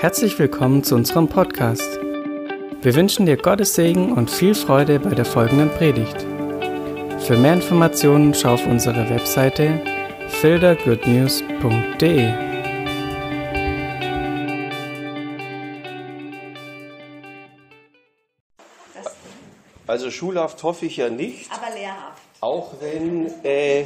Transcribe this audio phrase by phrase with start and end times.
[0.00, 1.98] Herzlich willkommen zu unserem Podcast.
[2.82, 6.24] Wir wünschen dir Gottes Segen und viel Freude bei der folgenden Predigt.
[7.26, 9.82] Für mehr Informationen schau auf unsere Webseite
[10.28, 12.32] fildergoodnews.de.
[19.88, 21.50] Also schulhaft hoffe ich ja nicht.
[21.50, 22.22] Aber lehrhaft.
[22.40, 23.84] Auch wenn äh,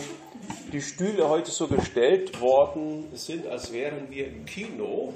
[0.74, 5.14] die Stühle heute so gestellt worden sind, als wären wir im Kino.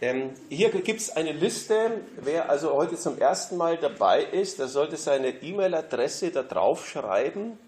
[0.00, 2.02] Ähm, hier gibt es eine Liste.
[2.22, 7.58] Wer also heute zum ersten Mal dabei ist, der sollte seine E-Mail-Adresse da drauf schreiben.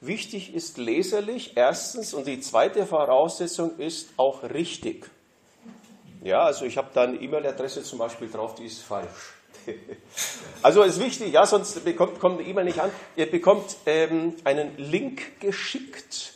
[0.00, 2.14] Wichtig ist leserlich, erstens.
[2.14, 5.10] Und die zweite Voraussetzung ist auch richtig.
[6.22, 9.34] Ja, also ich habe da eine E-Mail-Adresse zum Beispiel drauf, die ist falsch.
[10.62, 12.90] Also ist wichtig, ja, sonst bekommt, kommt eine E-Mail nicht an.
[13.16, 16.33] Ihr bekommt ähm, einen Link geschickt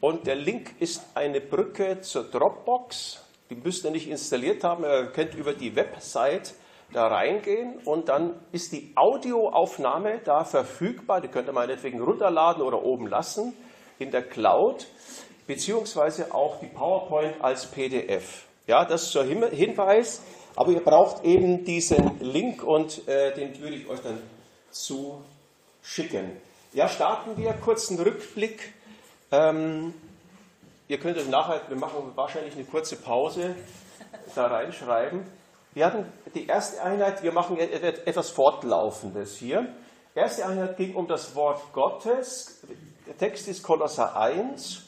[0.00, 3.24] und der Link ist eine Brücke zur Dropbox.
[3.50, 6.54] Die müsst ihr nicht installiert haben, ihr könnt über die Website
[6.92, 11.20] da reingehen und dann ist die Audioaufnahme da verfügbar.
[11.20, 13.54] Die könnt ihr meinetwegen runterladen oder oben lassen
[13.98, 14.86] in der Cloud,
[15.46, 18.46] beziehungsweise auch die PowerPoint als PDF.
[18.66, 20.22] Ja, das zur Hinweis.
[20.56, 24.18] Aber ihr braucht eben diesen Link und äh, den würde ich euch dann
[24.70, 26.32] zuschicken.
[26.72, 27.52] Ja, starten wir.
[27.52, 28.72] Kurzen Rückblick.
[29.36, 29.92] Ähm,
[30.88, 33.54] ihr könnt es nachher, wir machen wahrscheinlich eine kurze Pause,
[34.34, 35.26] da reinschreiben.
[35.74, 39.66] Wir hatten die erste Einheit, wir machen etwas Fortlaufendes hier.
[40.14, 42.62] Die erste Einheit ging um das Wort Gottes.
[43.06, 44.82] Der Text ist Kolosser 1.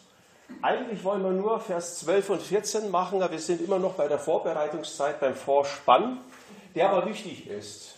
[0.63, 4.09] Eigentlich wollen wir nur Vers 12 und 14 machen, aber wir sind immer noch bei
[4.09, 6.21] der Vorbereitungszeit, beim Vorspann,
[6.75, 7.97] der aber wichtig ist.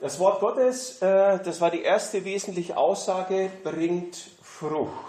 [0.00, 4.16] Das Wort Gottes, äh, das war die erste wesentliche Aussage, bringt
[4.58, 5.05] Frucht.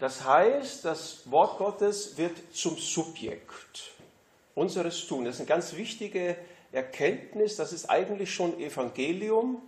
[0.00, 3.92] Das heißt, das Wort Gottes wird zum Subjekt
[4.54, 5.26] unseres Tun.
[5.26, 6.36] Das ist eine ganz wichtige
[6.72, 7.56] Erkenntnis.
[7.56, 9.60] Das ist eigentlich schon Evangelium,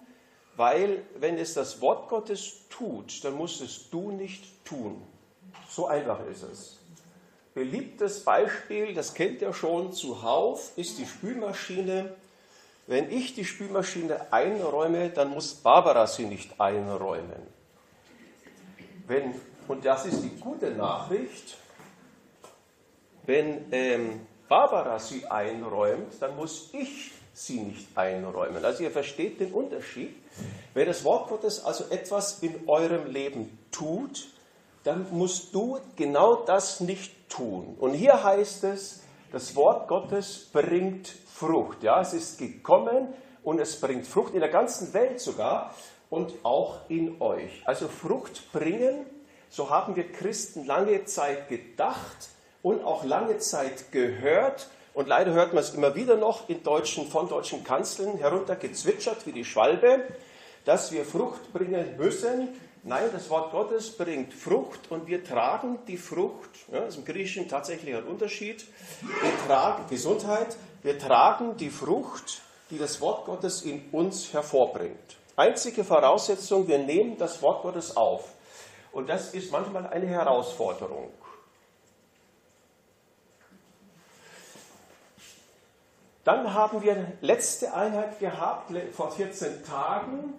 [0.56, 5.02] weil wenn es das Wort Gottes tut, dann musst es du nicht tun.
[5.68, 6.78] So einfach ist es.
[7.52, 12.14] Beliebtes Beispiel, das kennt ihr schon zuhauf, ist die Spülmaschine.
[12.86, 17.46] Wenn ich die Spülmaschine einräume, dann muss Barbara sie nicht einräumen.
[19.06, 19.34] Wenn,
[19.72, 21.56] und das ist die gute Nachricht,
[23.24, 28.62] wenn ähm, Barbara sie einräumt, dann muss ich sie nicht einräumen.
[28.62, 30.14] Also ihr versteht den Unterschied.
[30.74, 34.28] Wenn das Wort Gottes also etwas in eurem Leben tut,
[34.84, 37.74] dann musst du genau das nicht tun.
[37.80, 39.00] Und hier heißt es,
[39.32, 41.82] das Wort Gottes bringt Frucht.
[41.82, 45.74] Ja, es ist gekommen und es bringt Frucht in der ganzen Welt sogar
[46.10, 47.62] und auch in euch.
[47.64, 49.06] Also Frucht bringen,
[49.52, 52.30] so haben wir Christen lange Zeit gedacht
[52.62, 57.06] und auch lange Zeit gehört und leider hört man es immer wieder noch in deutschen,
[57.06, 60.04] von deutschen Kanzeln heruntergezwitschert wie die Schwalbe,
[60.64, 62.48] dass wir Frucht bringen müssen.
[62.82, 66.50] Nein, das Wort Gottes bringt Frucht und wir tragen die Frucht.
[66.72, 68.64] Ja, das ist im Griechischen tatsächlich ein Unterschied.
[69.02, 72.40] Wir tragen Gesundheit, wir tragen die Frucht,
[72.70, 75.18] die das Wort Gottes in uns hervorbringt.
[75.36, 78.31] Einzige Voraussetzung, wir nehmen das Wort Gottes auf.
[78.92, 81.12] Und das ist manchmal eine Herausforderung.
[86.24, 90.34] Dann haben wir letzte Einheit gehabt vor 14 Tagen.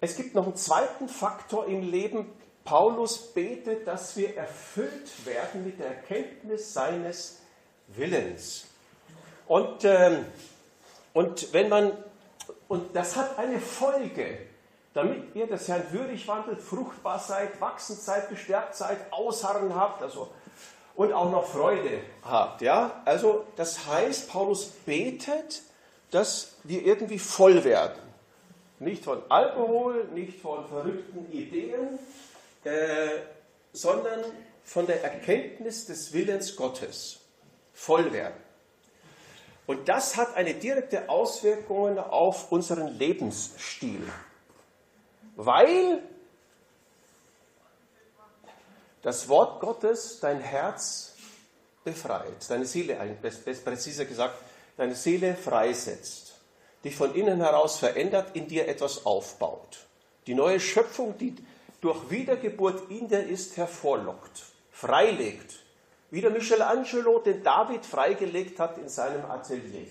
[0.00, 2.30] Es gibt noch einen zweiten Faktor im Leben.
[2.64, 7.40] Paulus betet, dass wir erfüllt werden mit der Erkenntnis seines
[7.88, 8.66] Willens.
[9.48, 10.26] Und, ähm,
[11.12, 11.92] und wenn man,
[12.68, 14.38] und das hat eine Folge,
[14.94, 20.28] damit ihr das Herrn würdig wandelt, fruchtbar seid, wachsend seid, gestärkt seid, ausharren habt, also
[20.94, 22.60] und auch noch Freude habt.
[22.60, 23.02] Ja?
[23.04, 25.62] Also das heißt, Paulus betet,
[26.10, 27.98] dass wir irgendwie voll werden.
[28.78, 31.98] Nicht von Alkohol, nicht von verrückten Ideen,
[32.64, 33.08] äh,
[33.72, 34.20] sondern
[34.64, 37.20] von der Erkenntnis des Willens Gottes.
[37.72, 38.34] Voll werden.
[39.66, 44.02] Und das hat eine direkte Auswirkung auf unseren Lebensstil.
[45.36, 46.02] Weil
[49.02, 51.14] das Wort Gottes dein Herz
[51.84, 52.96] befreit, deine Seele,
[53.64, 54.36] präziser gesagt,
[54.76, 56.34] deine Seele freisetzt,
[56.84, 59.86] dich von innen heraus verändert, in dir etwas aufbaut.
[60.26, 61.34] Die neue Schöpfung, die
[61.80, 65.58] durch Wiedergeburt in dir ist, hervorlockt, freilegt.
[66.10, 69.88] Wie der Michelangelo den David freigelegt hat in seinem Atelier.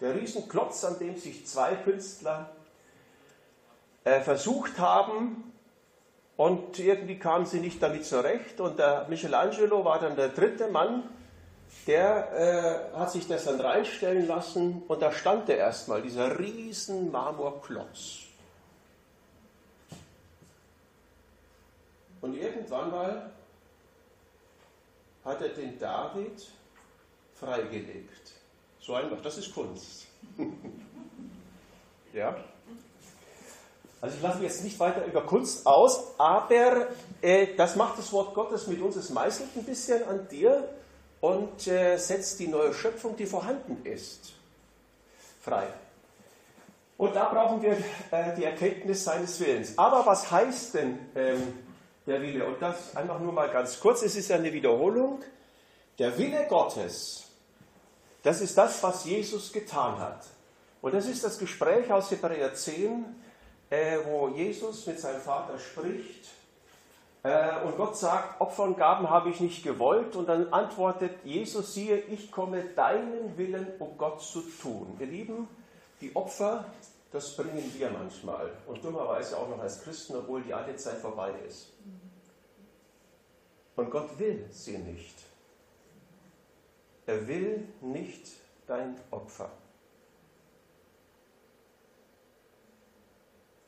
[0.00, 2.54] Der Riesenklotz, an dem sich zwei Künstler
[4.04, 5.54] äh, versucht haben,
[6.36, 8.60] Und irgendwie kamen sie nicht damit zurecht.
[8.60, 11.04] Und der Michelangelo war dann der dritte Mann,
[11.86, 14.82] der äh, hat sich das dann reinstellen lassen.
[14.88, 18.22] Und da stand er erstmal, dieser riesen Marmorklotz.
[22.20, 23.30] Und irgendwann mal
[25.24, 26.48] hat er den David
[27.34, 28.32] freigelegt.
[28.80, 30.06] So einfach, das ist Kunst.
[32.12, 32.36] ja?
[34.04, 36.88] Also ich lasse mich jetzt nicht weiter über Kunst aus, aber
[37.22, 38.96] äh, das macht das Wort Gottes mit uns.
[38.96, 40.68] Es meißelt ein bisschen an dir
[41.22, 44.34] und äh, setzt die neue Schöpfung, die vorhanden ist,
[45.40, 45.68] frei.
[46.98, 47.78] Und da brauchen wir
[48.10, 49.78] äh, die Erkenntnis seines Willens.
[49.78, 51.54] Aber was heißt denn ähm,
[52.06, 52.44] der Wille.
[52.44, 55.22] Und das einfach nur mal ganz kurz, es ist ja eine Wiederholung.
[55.98, 57.24] Der Wille Gottes,
[58.22, 60.26] das ist das, was Jesus getan hat.
[60.82, 63.23] Und das ist das Gespräch aus Hebräer 10,
[63.74, 66.28] äh, wo Jesus mit seinem Vater spricht.
[67.24, 70.14] Äh, und Gott sagt, Opfer und Gaben habe ich nicht gewollt.
[70.14, 74.96] Und dann antwortet Jesus, siehe, ich komme deinen Willen, um Gott zu tun.
[75.00, 75.48] Ihr Lieben,
[76.00, 76.64] die Opfer,
[77.10, 78.50] das bringen wir manchmal.
[78.66, 81.72] Und dummerweise auch noch als Christen, obwohl die alte Zeit vorbei ist.
[83.76, 85.16] Und Gott will sie nicht.
[87.06, 88.28] Er will nicht
[88.66, 89.50] dein Opfer.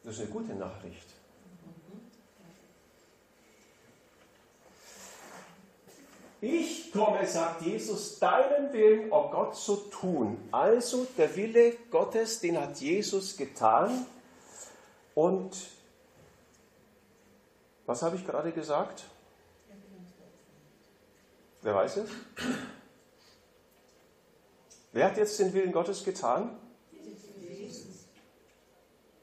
[0.07, 1.09] Das ist eine gute Nachricht.
[6.41, 10.39] Ich komme, sagt Jesus, deinen Willen, oh Gott, zu tun.
[10.53, 14.07] Also der Wille Gottes, den hat Jesus getan.
[15.17, 15.57] Und
[17.87, 19.07] was habe ich gerade gesagt?
[21.63, 22.11] Wer weiß es?
[24.93, 26.57] Wer hat jetzt den Willen Gottes getan?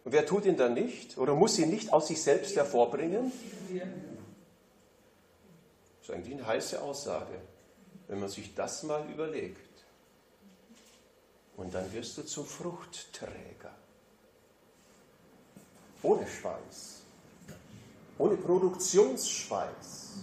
[0.03, 1.17] Und wer tut ihn dann nicht?
[1.17, 3.31] Oder muss ihn nicht aus sich selbst hervorbringen?
[5.99, 7.39] Das ist eigentlich eine heiße Aussage,
[8.07, 9.59] wenn man sich das mal überlegt.
[11.55, 13.71] Und dann wirst du zum Fruchtträger.
[16.01, 17.03] Ohne Schweiß.
[18.17, 20.17] Ohne Produktionsschweiß.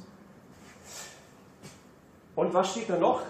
[2.37, 3.23] Und was steht da noch?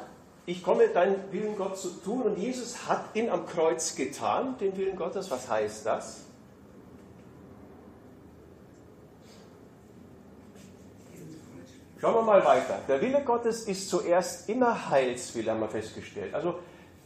[0.47, 2.23] Ich komme, deinen Willen Gott zu tun.
[2.23, 5.31] Und Jesus hat ihn am Kreuz getan, den Willen Gottes.
[5.31, 6.23] Was heißt das?
[12.01, 12.81] Schauen wir mal weiter.
[12.89, 16.33] Der Wille Gottes ist zuerst immer Heilswille, haben wir festgestellt.
[16.33, 16.55] Also,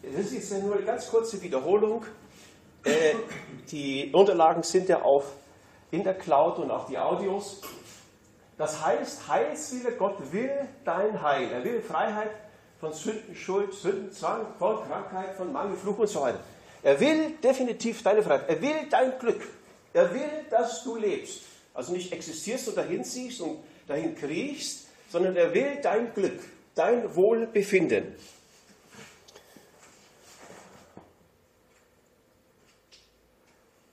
[0.02, 2.04] das ist jetzt nur eine ganz kurze Wiederholung.
[2.84, 3.14] Äh,
[3.72, 5.32] die Unterlagen sind ja auf
[5.90, 7.60] in der Cloud und auch die Audios.
[8.56, 11.50] Das heißt, Heilswille, Gott will dein Heil.
[11.50, 12.30] Er will Freiheit
[12.78, 16.38] von Sünden, Schuld, Sündenzwang, von Krankheit, von Mangel, Fluch und so weiter.
[16.84, 18.48] Er will definitiv deine Freiheit.
[18.48, 19.42] Er will dein Glück.
[19.92, 21.42] Er will, dass du lebst.
[21.72, 23.58] Also nicht existierst und dahin ziehst und
[23.88, 24.83] dahin kriechst,
[25.14, 26.40] sondern er will dein Glück,
[26.74, 28.16] dein Wohlbefinden.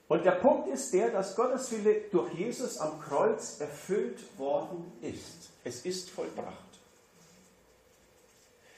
[0.08, 5.52] Und der Punkt ist der, dass Gottes Wille durch Jesus am Kreuz erfüllt worden ist.
[5.64, 6.56] Es ist vollbracht.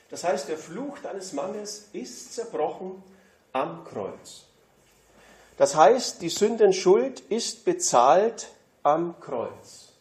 [0.09, 3.01] Das heißt, der Fluch deines Mannes ist zerbrochen
[3.53, 4.43] am Kreuz.
[5.57, 8.49] Das heißt, die Sündenschuld ist bezahlt
[8.83, 9.92] am Kreuz.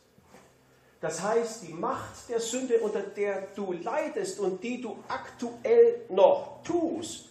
[1.03, 6.63] Das heißt, die Macht der Sünde, unter der du leidest und die du aktuell noch
[6.63, 7.27] tust,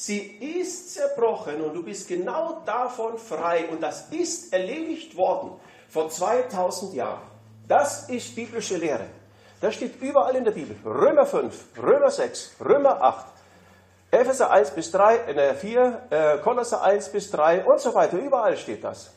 [0.00, 0.20] Sie
[0.60, 3.66] ist zerbrochen und du bist genau davon frei.
[3.68, 7.26] Und das ist erledigt worden vor 2000 Jahren.
[7.66, 9.06] Das ist biblische Lehre.
[9.60, 10.76] Das steht überall in der Bibel.
[10.84, 11.52] Römer 5,
[11.82, 13.26] Römer 6, Römer 8,
[14.12, 18.18] Epheser 1 bis 3, äh 4, äh, Kolosser 1 bis 3 und so weiter.
[18.18, 19.10] Überall steht das.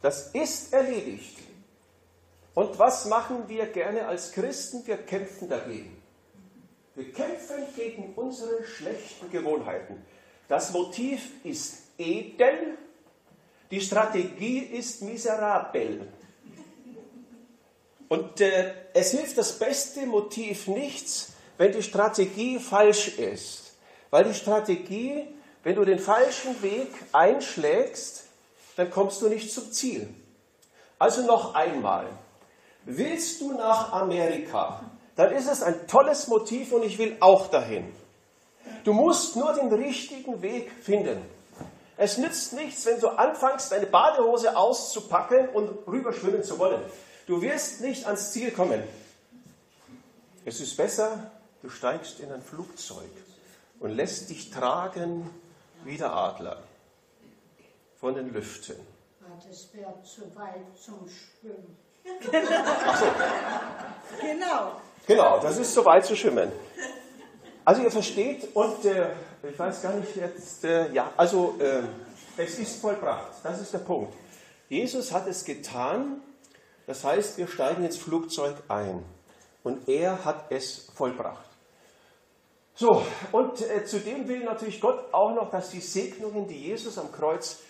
[0.00, 1.43] Das ist erledigt.
[2.54, 4.86] Und was machen wir gerne als Christen?
[4.86, 6.00] Wir kämpfen dagegen.
[6.94, 10.04] Wir kämpfen gegen unsere schlechten Gewohnheiten.
[10.46, 12.78] Das Motiv ist edel,
[13.70, 16.08] die Strategie ist miserabel.
[18.08, 23.72] Und äh, es hilft das beste Motiv nichts, wenn die Strategie falsch ist.
[24.10, 25.26] Weil die Strategie,
[25.64, 28.26] wenn du den falschen Weg einschlägst,
[28.76, 30.08] dann kommst du nicht zum Ziel.
[30.98, 32.06] Also noch einmal,
[32.84, 34.80] willst du nach Amerika?
[35.16, 37.92] dann ist es ein tolles Motiv und ich will auch dahin.
[38.84, 41.18] Du musst nur den richtigen Weg finden.
[41.96, 46.82] Es nützt nichts, wenn du anfängst, deine Badehose auszupacken und rüberschwimmen zu wollen.
[47.26, 48.82] Du wirst nicht ans Ziel kommen.
[50.44, 51.30] Es ist besser,
[51.62, 53.10] du steigst in ein Flugzeug
[53.78, 55.30] und lässt dich tragen
[55.84, 56.62] wie der Adler
[58.00, 58.76] von den Lüften.
[59.48, 61.83] das wäre zu weit zum Schwimmen.
[64.20, 64.80] Genau.
[65.06, 66.50] Genau, das ist so weit zu schwimmen.
[67.64, 69.08] Also ihr versteht und äh,
[69.42, 71.82] ich weiß gar nicht jetzt, äh, ja, also äh,
[72.36, 74.12] es ist vollbracht, das ist der Punkt.
[74.68, 76.20] Jesus hat es getan,
[76.86, 79.02] das heißt, wir steigen ins Flugzeug ein
[79.62, 81.44] und er hat es vollbracht.
[82.74, 87.12] So, und äh, zudem will natürlich Gott auch noch, dass die Segnungen, die Jesus am
[87.12, 87.60] Kreuz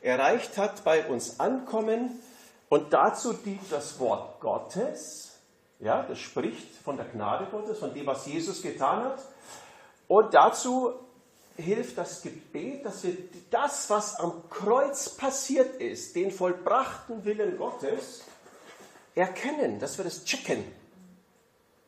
[0.00, 2.20] erreicht hat, bei uns ankommen.
[2.74, 5.30] Und dazu dient das Wort Gottes.
[5.78, 9.20] Ja, das spricht von der Gnade Gottes, von dem, was Jesus getan hat.
[10.08, 10.92] Und dazu
[11.56, 13.16] hilft das Gebet, dass wir
[13.52, 18.24] das, was am Kreuz passiert ist, den vollbrachten Willen Gottes,
[19.14, 20.64] erkennen, dass wir das checken.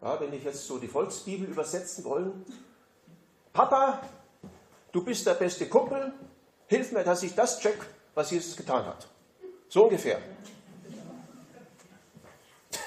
[0.00, 2.46] Ja, wenn ich jetzt so die Volksbibel übersetzen wollen,
[3.52, 4.02] Papa,
[4.92, 6.12] du bist der beste Kumpel,
[6.68, 9.08] hilf mir, dass ich das check, was Jesus getan hat.
[9.68, 10.20] So ungefähr.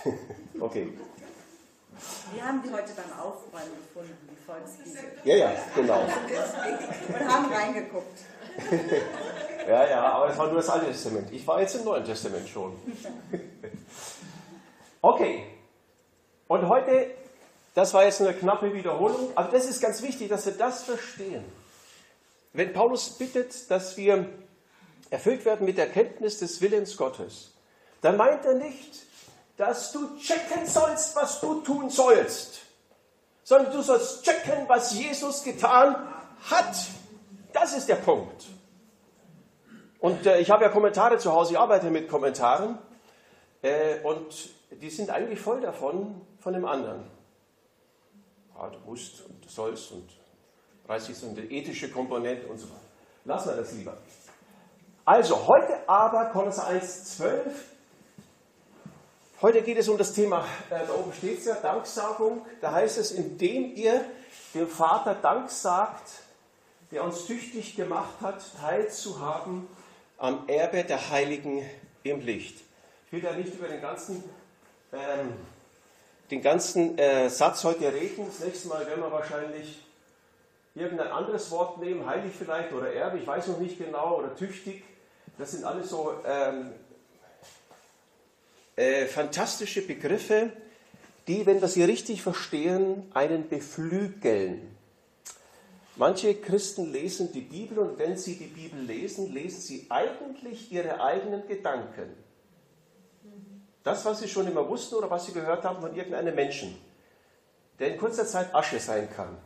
[0.60, 0.94] okay.
[2.34, 5.12] Wir haben die heute beim Aufräumen gefunden, die Volksbibel.
[5.24, 6.02] Ja, ja, genau.
[6.02, 8.20] Und haben reingeguckt.
[9.68, 11.32] ja, ja, aber es war nur das Alte Testament.
[11.32, 12.76] Ich war jetzt im Neuen Testament schon.
[15.02, 15.46] okay.
[16.48, 17.08] Und heute,
[17.76, 21.44] das war jetzt eine knappe Wiederholung, aber das ist ganz wichtig, dass wir das verstehen.
[22.54, 24.26] Wenn Paulus bittet, dass wir
[25.10, 27.52] erfüllt werden mit der Kenntnis des Willens Gottes,
[28.02, 29.09] dann meint er nicht,
[29.60, 32.62] dass du checken sollst, was du tun sollst,
[33.44, 35.98] sondern du sollst checken, was Jesus getan
[36.50, 36.78] hat.
[37.52, 38.46] Das ist der Punkt.
[40.00, 42.78] Und äh, ich habe ja Kommentare zu Hause, ich arbeite mit Kommentaren
[43.62, 44.50] äh, und
[44.82, 47.04] die sind eigentlich voll davon, von dem anderen.
[48.56, 50.10] Ja, du musst und du sollst und
[50.88, 52.80] 30 so eine ethische Komponente und so weiter.
[53.26, 53.98] Lassen wir das lieber.
[55.04, 57.79] Also, heute aber, Kolosser 1, 12.
[59.42, 62.46] Heute geht es um das Thema, äh, da oben steht es ja, Danksagung.
[62.60, 64.04] Da heißt es, indem ihr
[64.54, 66.10] dem Vater Dank sagt,
[66.92, 69.66] der uns tüchtig gemacht hat, teilzuhaben
[70.18, 71.64] am Erbe der Heiligen
[72.04, 72.60] im Licht.
[73.06, 74.26] Ich will ja nicht über den ganzen,
[74.92, 75.32] ähm,
[76.30, 78.26] den ganzen äh, Satz heute reden.
[78.26, 79.86] Das nächste Mal werden wir wahrscheinlich
[80.76, 84.84] irgendein anderes Wort nehmen, heilig vielleicht oder Erbe, ich weiß noch nicht genau, oder tüchtig.
[85.38, 86.74] Das sind alles so ähm,
[88.80, 90.54] äh, fantastische Begriffe,
[91.28, 94.62] die, wenn wir sie richtig verstehen, einen beflügeln.
[95.98, 101.04] Manche Christen lesen die Bibel und wenn sie die Bibel lesen, lesen sie eigentlich ihre
[101.04, 102.10] eigenen Gedanken.
[103.84, 106.74] Das, was sie schon immer wussten oder was sie gehört haben von irgendeinem Menschen,
[107.80, 109.38] der in kurzer Zeit Asche sein kann.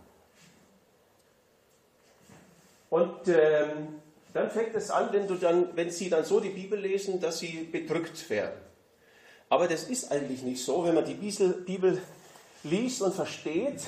[2.91, 3.99] Und ähm,
[4.31, 7.39] dann fängt es an, wenn, du dann, wenn sie dann so die Bibel lesen, dass
[7.39, 8.72] sie bedrückt werden.
[9.53, 10.83] Aber das ist eigentlich nicht so.
[10.83, 12.01] Wenn man die Bibel
[12.63, 13.83] liest und versteht,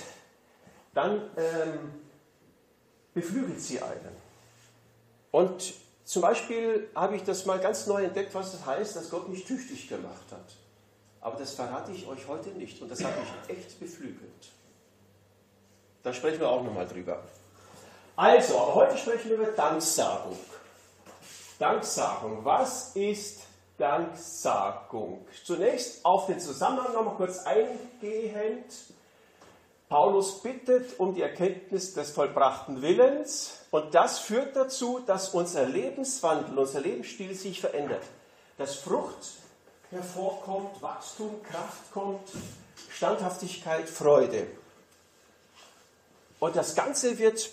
[0.93, 1.91] dann ähm,
[3.15, 4.15] beflügelt sie einen.
[5.31, 9.27] Und zum Beispiel habe ich das mal ganz neu entdeckt, was das heißt, dass Gott
[9.27, 10.53] mich tüchtig gemacht hat.
[11.19, 14.51] Aber das verrate ich euch heute nicht und das hat mich echt beflügelt.
[16.03, 17.23] Da sprechen wir auch nochmal drüber.
[18.15, 20.37] Also, aber heute sprechen wir über Danksagung.
[21.57, 22.45] Danksagung.
[22.45, 23.44] Was ist
[23.77, 25.25] Danksagung?
[25.43, 28.65] Zunächst auf den Zusammenhang nochmal kurz eingehend.
[29.89, 36.57] Paulus bittet um die Erkenntnis des vollbrachten Willens und das führt dazu, dass unser Lebenswandel,
[36.57, 38.03] unser Lebensstil sich verändert.
[38.57, 39.35] Dass Frucht
[39.91, 42.27] hervorkommt, Wachstum, Kraft kommt,
[42.89, 44.47] Standhaftigkeit, Freude.
[46.39, 47.51] Und das Ganze wird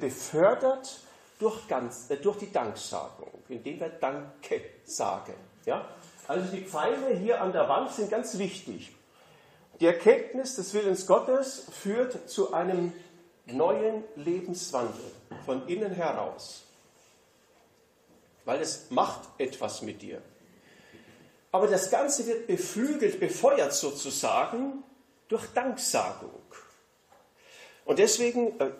[0.00, 1.00] befördert
[1.38, 5.34] durch, ganz, äh, durch die Danksagung, indem wir Danke sagen.
[5.64, 5.88] Ja?
[6.26, 8.94] Also die Pfeile hier an der Wand sind ganz wichtig.
[9.80, 12.92] Die Erkenntnis des Willens Gottes führt zu einem
[13.46, 15.10] neuen Lebenswandel
[15.44, 16.62] von innen heraus.
[18.44, 20.22] Weil es macht etwas mit dir.
[21.50, 24.82] Aber das Ganze wird beflügelt, befeuert sozusagen
[25.28, 26.42] durch Danksagung.
[27.84, 28.70] Und deswegen äh,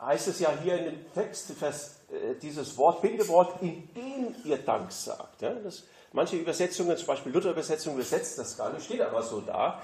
[0.00, 4.92] heißt es ja hier in dem Text, Vers, äh, dieses Wort, Bindewort, indem ihr Dank
[4.92, 5.42] sagt.
[5.42, 9.82] Ja, das, manche Übersetzungen, zum Beispiel Luther-Übersetzung, übersetzt das gar nicht, steht aber so da,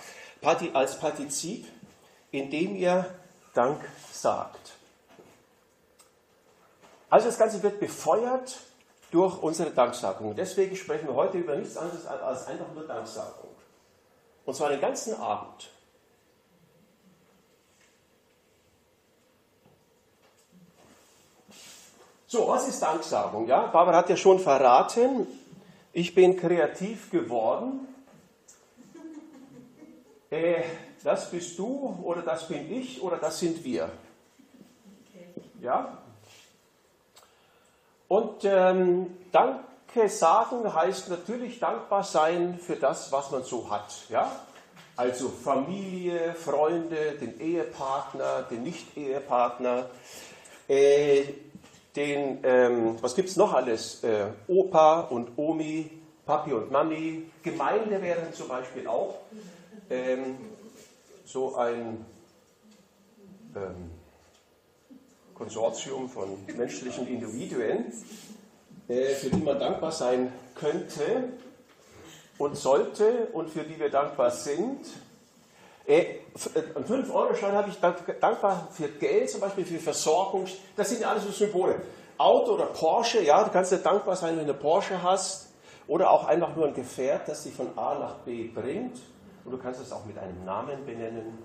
[0.72, 1.66] als Partizip,
[2.30, 3.06] indem ihr
[3.54, 3.80] Dank
[4.12, 4.72] sagt.
[7.08, 8.58] Also das Ganze wird befeuert
[9.10, 10.34] durch unsere Danksagung.
[10.34, 13.50] Deswegen sprechen wir heute über nichts anderes als einfach nur Danksagung.
[14.44, 15.70] Und zwar den ganzen Abend.
[22.34, 23.46] So, was ist Danksagung?
[23.46, 25.24] Ja, Barbara hat ja schon verraten,
[25.92, 27.86] ich bin kreativ geworden.
[30.30, 30.64] Äh,
[31.04, 33.88] das bist du oder das bin ich oder das sind wir.
[35.60, 35.96] Ja?
[38.08, 43.94] Und ähm, Danke sagen heißt natürlich dankbar sein für das, was man so hat.
[44.08, 44.28] Ja?
[44.96, 49.88] Also Familie, Freunde, den Ehepartner, den Nicht-Ehepartner,
[50.66, 51.22] äh,
[51.96, 54.02] den, ähm, was gibt es noch alles?
[54.02, 55.90] Äh, Opa und Omi,
[56.26, 59.18] Papi und Mami, Gemeinde wären zum Beispiel auch
[59.90, 60.36] ähm,
[61.24, 62.04] so ein
[63.54, 63.90] ähm,
[65.34, 67.92] Konsortium von menschlichen Individuen,
[68.88, 71.32] äh, für die man dankbar sein könnte
[72.38, 74.86] und sollte und für die wir dankbar sind.
[75.86, 76.18] Äh, äh
[76.74, 80.46] ein 5-Euro-Schein habe ich dankbar für Geld, zum Beispiel für Versorgung.
[80.76, 81.82] Das sind ja alles so Symbole.
[82.16, 85.52] Auto oder Porsche, ja, du kannst ja dankbar sein, wenn du eine Porsche hast.
[85.86, 88.98] Oder auch einfach nur ein Gefährt, das dich von A nach B bringt.
[89.44, 91.38] Und du kannst es auch mit einem Namen benennen.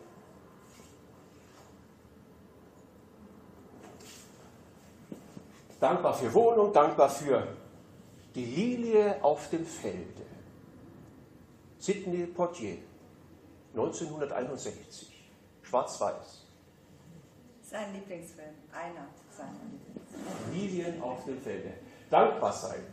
[5.79, 7.47] Dankbar für Wohnung, dankbar für
[8.35, 10.23] die Lilie auf dem Felde.
[11.77, 12.77] Sidney Poitier,
[13.73, 15.29] 1961,
[15.63, 16.45] schwarz-weiß.
[17.63, 20.53] Sein Lieblingsfilm, einer seiner Lieblingsfilme.
[20.53, 21.73] Lilien auf dem Felde.
[22.09, 22.83] Dankbar sein.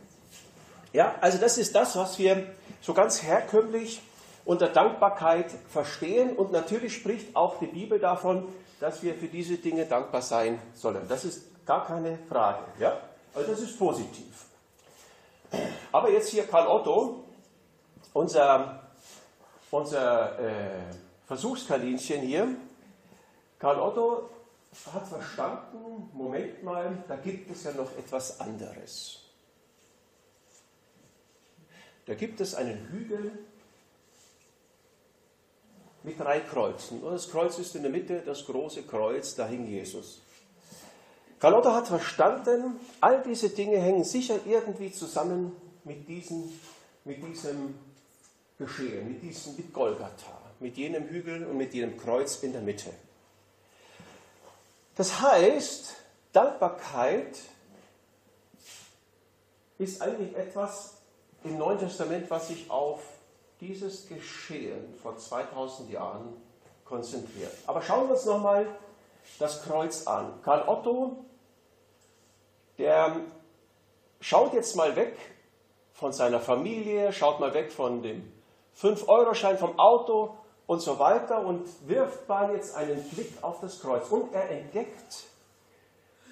[0.93, 2.47] Ja, also das ist das, was wir
[2.81, 4.03] so ganz herkömmlich
[4.45, 6.37] unter Dankbarkeit verstehen.
[6.37, 8.49] Und natürlich spricht auch die Bibel davon,
[8.81, 11.07] dass wir für diese Dinge dankbar sein sollen.
[11.09, 12.63] Das ist gar keine Frage.
[12.79, 12.99] Ja?
[13.35, 14.47] Also das ist positiv.
[15.93, 17.25] Aber jetzt hier Karl Otto,
[18.13, 18.86] unser,
[19.77, 20.81] unser äh,
[21.27, 22.49] Versuchskaninchen hier.
[23.59, 24.31] Karl Otto
[24.93, 29.21] hat verstanden, Moment mal, da gibt es ja noch etwas anderes.
[32.07, 33.33] Da gibt es einen Hügel
[36.03, 37.03] mit drei Kreuzen.
[37.03, 40.21] Und das Kreuz ist in der Mitte, das große Kreuz, da hing Jesus.
[41.41, 45.53] Karl Otto hat verstanden, all diese Dinge hängen sicher irgendwie zusammen
[45.85, 46.45] mit diesem,
[47.05, 47.75] mit diesem
[48.59, 52.91] Geschehen, mit, diesem, mit Golgatha, mit jenem Hügel und mit jenem Kreuz in der Mitte.
[54.95, 55.95] Das heißt,
[56.33, 57.39] Dankbarkeit
[59.79, 60.95] ist eigentlich etwas
[61.45, 63.03] im Neuen Testament, was sich auf
[63.61, 66.33] dieses Geschehen vor 2000 Jahren
[66.85, 67.53] konzentriert.
[67.67, 68.67] Aber schauen wir uns nochmal
[69.39, 70.41] das Kreuz an.
[70.43, 71.25] Karl Otto,
[72.79, 73.21] der
[74.21, 75.17] schaut jetzt mal weg
[75.93, 78.33] von seiner Familie, schaut mal weg von dem
[78.81, 80.37] 5-Euro-Schein vom Auto
[80.67, 84.09] und so weiter und wirft mal jetzt einen Blick auf das Kreuz.
[84.11, 85.25] Und er entdeckt,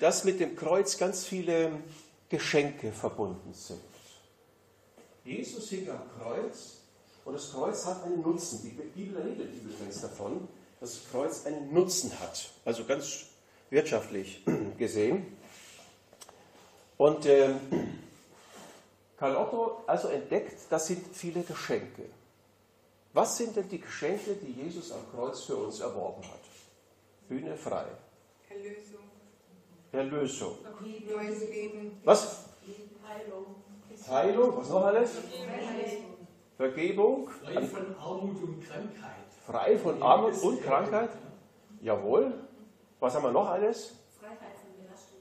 [0.01, 1.71] dass mit dem Kreuz ganz viele
[2.29, 3.81] Geschenke verbunden sind.
[5.25, 6.79] Jesus hing am Kreuz
[7.25, 8.61] und das Kreuz hat einen Nutzen.
[8.63, 10.47] Die Bibel redet übrigens davon,
[10.81, 12.51] dass das Kreuz einen Nutzen hat.
[12.65, 13.27] Also ganz
[13.71, 14.45] wirtschaftlich
[14.79, 15.37] gesehen.
[16.99, 17.55] Und äh,
[19.17, 22.05] Karl Otto also entdeckt, das sind viele Geschenke.
[23.15, 26.41] Was sind denn die Geschenke, die Jesus am Kreuz für uns erworben hat?
[27.29, 27.87] Bühne frei.
[28.49, 29.05] Erlösung.
[29.93, 30.59] Erlösung.
[31.09, 32.01] Neues Leben.
[32.03, 32.47] Was?
[33.09, 33.55] Heilung.
[34.09, 34.57] Heilung.
[34.57, 35.13] Was noch alles?
[36.57, 37.29] Vergebung.
[37.31, 39.27] Frei von Armut und Krankheit.
[39.47, 41.11] Frei von Armut und Krankheit.
[41.83, 42.35] Jawohl.
[42.99, 43.95] Was haben wir noch alles?
[44.19, 45.21] Freiheit von Belastung.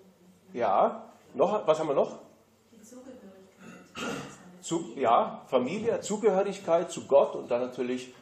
[0.51, 1.13] Ja.
[1.35, 2.22] Noch, was haben wir noch?
[4.63, 8.13] Zu, ja, Familie, Zugehörigkeit zu Gott und dann natürlich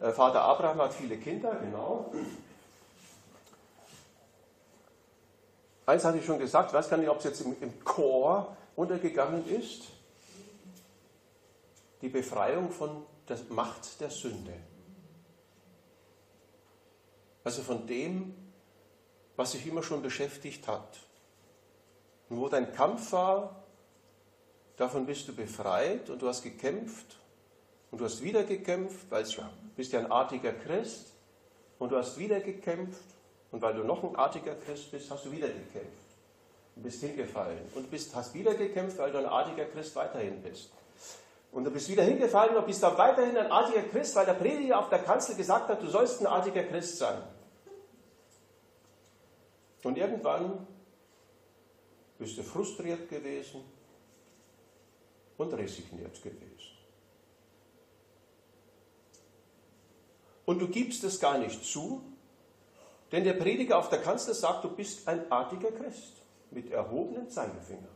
[0.00, 2.10] äh, Vater Abraham hat viele Kinder, genau.
[5.84, 8.56] Eins hatte ich schon gesagt, ich weiß gar nicht, ob es jetzt im, im Chor
[8.76, 9.88] untergegangen ist.
[12.00, 14.54] Die Befreiung von der Macht der Sünde.
[17.44, 18.34] Also von dem,
[19.36, 21.00] was sich immer schon beschäftigt hat.
[22.30, 23.59] Und wo dein Kampf war,
[24.80, 27.18] davon bist du befreit und du hast gekämpft
[27.90, 29.42] und du hast wieder gekämpft, weil du
[29.76, 31.12] bist ja ein artiger Christ
[31.78, 33.04] und du hast wieder gekämpft
[33.52, 36.10] und weil du noch ein artiger Christ bist, hast du wieder gekämpft
[36.76, 40.70] und bist hingefallen und bist, hast wieder gekämpft, weil du ein artiger Christ weiterhin bist.
[41.52, 44.78] Und du bist wieder hingefallen und bist dann weiterhin ein artiger Christ, weil der Prediger
[44.78, 47.20] auf der Kanzel gesagt hat, du sollst ein artiger Christ sein.
[49.82, 50.66] Und irgendwann
[52.18, 53.62] bist du frustriert gewesen
[55.40, 56.76] und resigniert gewesen.
[60.44, 62.02] Und du gibst es gar nicht zu,
[63.12, 66.16] denn der Prediger auf der Kanzel sagt, du bist ein artiger Christ.
[66.52, 67.88] mit erhobenen Zeigefinger.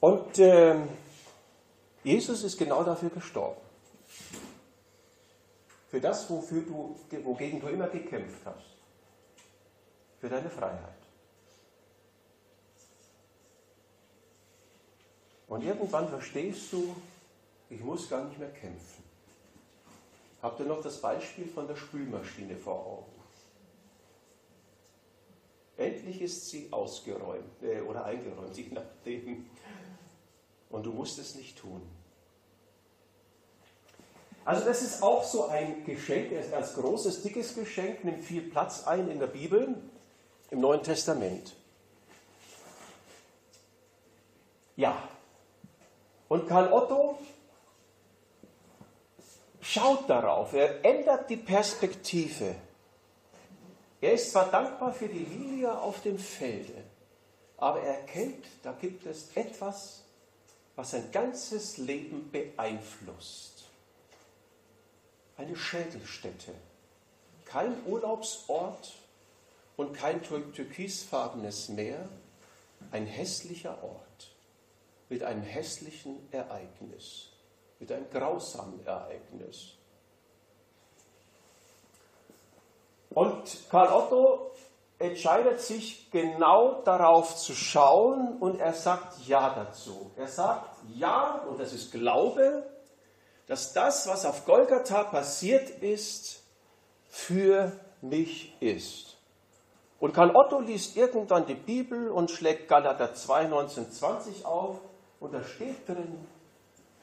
[0.00, 0.74] Und äh,
[2.02, 3.60] Jesus ist genau dafür gestorben.
[5.88, 8.66] Für das, wofür du, wogegen du immer gekämpft hast.
[10.20, 11.01] Für deine Freiheit.
[15.52, 16.96] Und irgendwann verstehst du,
[17.68, 19.04] ich muss gar nicht mehr kämpfen.
[20.40, 23.12] Habt ihr noch das Beispiel von der Spülmaschine vor Augen?
[25.76, 29.50] Endlich ist sie ausgeräumt äh, oder eingeräumt, je nachdem.
[30.70, 31.82] Und du musst es nicht tun.
[34.46, 38.86] Also das ist auch so ein Geschenk, ein ganz großes, dickes Geschenk, nimmt viel Platz
[38.86, 39.74] ein in der Bibel,
[40.50, 41.52] im Neuen Testament.
[44.76, 45.10] Ja.
[46.32, 47.18] Und Karl Otto
[49.60, 52.54] schaut darauf, er ändert die Perspektive.
[54.00, 56.84] Er ist zwar dankbar für die Lilie auf dem Felde,
[57.58, 60.04] aber er erkennt, da gibt es etwas,
[60.74, 63.64] was sein ganzes Leben beeinflusst.
[65.36, 66.54] Eine Schädelstätte,
[67.44, 68.94] kein Urlaubsort
[69.76, 72.08] und kein türkisfarbenes Meer,
[72.90, 74.11] ein hässlicher Ort
[75.12, 77.32] mit einem hässlichen Ereignis
[77.82, 79.72] mit einem grausamen Ereignis.
[83.10, 84.52] Und Karl Otto
[85.00, 90.12] entscheidet sich genau darauf zu schauen und er sagt Ja dazu.
[90.16, 92.64] Er sagt Ja, und das ist Glaube,
[93.48, 96.44] dass das, was auf Golgatha passiert ist,
[97.08, 99.16] für mich ist.
[99.98, 104.78] Und Karl Otto liest irgendwann die Bibel und schlägt Galater 2, 19, 20 auf
[105.22, 106.26] und da steht drin,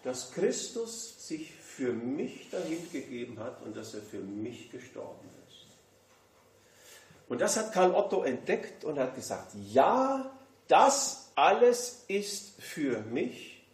[0.04, 5.68] dass Christus sich für mich dahin gegeben hat und dass er für mich gestorben ist.
[7.30, 10.30] Und das hat Karl Otto entdeckt und hat gesagt, ja,
[10.68, 13.66] das alles ist für mich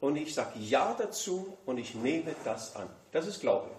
[0.00, 2.88] und ich sage ja dazu und ich nehme das an.
[3.10, 3.70] Das ist Glaube.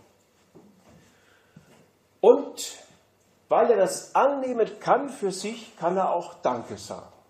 [2.19, 2.77] Und
[3.47, 7.20] weil er das annehmen kann für sich, kann er auch Danke sagen.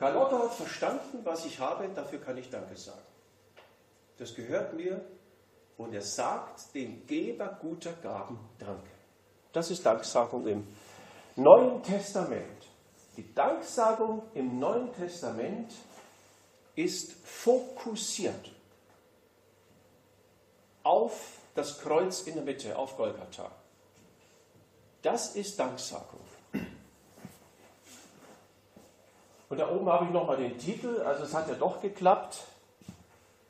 [0.00, 3.02] Karl Otto hat verstanden, was ich habe, dafür kann ich Danke sagen.
[4.16, 5.04] Das gehört mir
[5.76, 8.88] und er sagt dem Geber guter Gaben Danke.
[9.52, 10.66] Das ist Danksagung im
[11.36, 12.64] Neuen Testament.
[13.18, 15.70] Die Danksagung im Neuen Testament
[16.76, 18.52] ist fokussiert
[20.82, 23.50] auf das Kreuz in der Mitte, auf Golgatha.
[25.02, 26.29] Das ist Danksagung.
[29.50, 32.38] Und da oben habe ich nochmal den Titel, also es hat ja doch geklappt.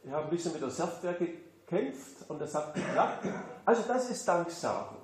[0.03, 3.27] Ich habe ein bisschen mit der Software gekämpft und das hat geklappt.
[3.67, 4.97] Also das ist Danksagung.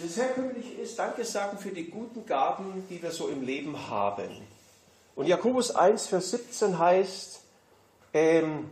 [0.00, 4.30] Das Herkömmliche ist Danke sagen für die guten Gaben, die wir so im Leben haben.
[5.14, 7.40] Und Jakobus 1, Vers 17 heißt,
[8.12, 8.68] ähm,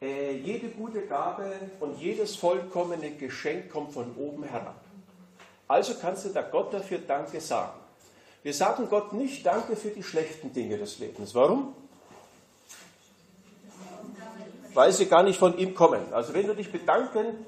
[0.00, 4.80] äh, jede gute Gabe und jedes vollkommene Geschenk kommt von oben herab.
[5.68, 7.78] Also kannst du da Gott dafür Danke sagen.
[8.42, 11.34] Wir sagen Gott nicht Danke für die schlechten Dinge des Lebens.
[11.34, 11.74] Warum?
[14.74, 16.12] Weil sie gar nicht von ihm kommen.
[16.12, 17.46] Also wenn du dich bedanken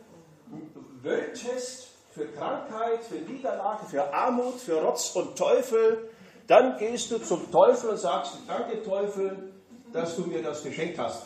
[1.03, 6.11] wolltest für Krankheit, für Niederlage, für Armut, für Rotz und Teufel,
[6.47, 9.53] dann gehst du zum Teufel und sagst, danke Teufel,
[9.93, 11.23] dass du mir das geschenkt hast.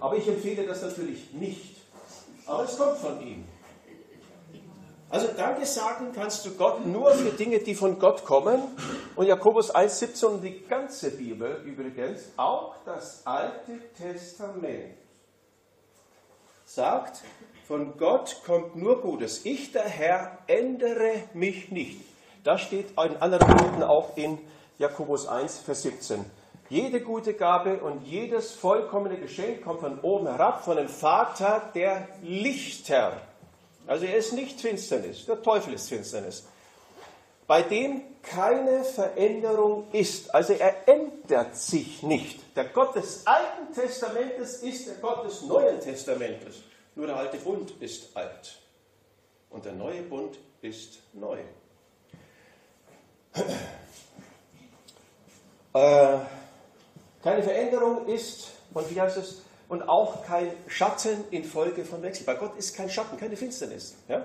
[0.00, 1.76] Aber ich empfehle das natürlich nicht.
[2.46, 3.44] Aber es kommt von ihm.
[5.10, 8.60] Also Danke sagen kannst du Gott nur für Dinge, die von Gott kommen.
[9.16, 14.98] Und Jakobus 1,17 und die ganze Bibel übrigens, auch das Alte Testament,
[16.66, 17.22] sagt,
[17.66, 19.46] von Gott kommt nur Gutes.
[19.46, 22.00] Ich, der Herr, ändere mich nicht.
[22.44, 24.38] Das steht in anderen Worten auch in
[24.76, 26.24] Jakobus 1, Vers 17.
[26.68, 32.06] Jede gute Gabe und jedes vollkommene Geschenk kommt von oben herab, von dem Vater der
[32.22, 33.22] Lichter
[33.88, 36.44] also er ist nicht Finsternis, der Teufel ist Finsternis.
[37.46, 40.34] Bei dem keine Veränderung ist.
[40.34, 42.40] Also er ändert sich nicht.
[42.54, 46.56] Der Gott des Alten Testamentes ist der Gott des Neuen Testamentes.
[46.94, 48.58] Nur der alte Bund ist alt.
[49.48, 51.38] Und der neue Bund ist neu.
[55.72, 56.18] Äh,
[57.22, 62.24] keine Veränderung ist, und wie heißt es, und auch kein Schatten infolge von Wechsel.
[62.24, 63.94] Bei Gott ist kein Schatten, keine Finsternis.
[64.08, 64.24] Ja?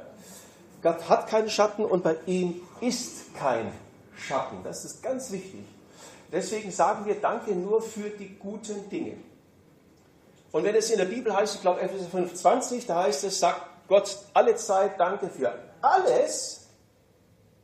[0.81, 3.71] Gott hat keinen Schatten und bei ihm ist kein
[4.15, 4.57] Schatten.
[4.63, 5.63] Das ist ganz wichtig.
[6.31, 9.17] Deswegen sagen wir Danke nur für die guten Dinge.
[10.51, 13.61] Und wenn es in der Bibel heißt, ich glaube Epheser 5,20, da heißt es, sagt
[13.87, 16.67] Gott alle Zeit Danke für alles.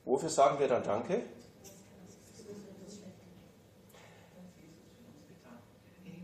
[0.06, 1.22] Wofür sagen wir dann Danke?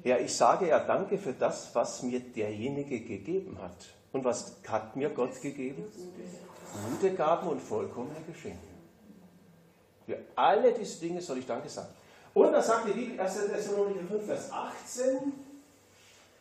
[0.06, 3.88] Ja, ich sage ja Danke für das, was mir derjenige gegeben hat.
[4.12, 5.84] Und was hat mir Gott gegeben?
[6.92, 8.60] Gute Gaben und vollkommene Geschenke.
[10.06, 11.90] Für alle diese Dinge soll ich Danke sagen.
[12.36, 13.48] Und da sagt die Bibel 1.
[13.48, 15.34] Thessalonicher 5, Vers 18,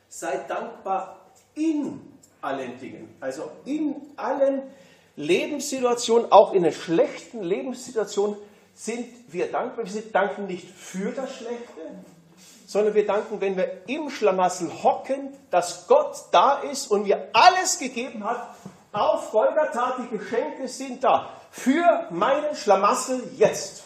[0.09, 2.01] seid dankbar in
[2.43, 3.17] allen Dingen.
[3.19, 4.63] Also in allen
[5.17, 8.37] Lebenssituationen, auch in den schlechten Lebenssituationen,
[8.75, 9.87] sind wir dankbar.
[9.87, 11.81] Wir danken nicht für das Schlechte,
[12.75, 17.79] sondern wir danken, wenn wir im Schlamassel hocken, dass Gott da ist und mir alles
[17.79, 18.57] gegeben hat.
[18.91, 21.31] Auf Golgatha, die Geschenke sind da.
[21.53, 23.85] Für meinen Schlamassel jetzt.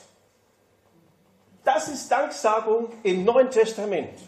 [1.65, 4.19] Das ist Danksagung im Neuen Testament.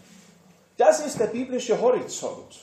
[0.77, 2.61] Das ist der biblische Horizont.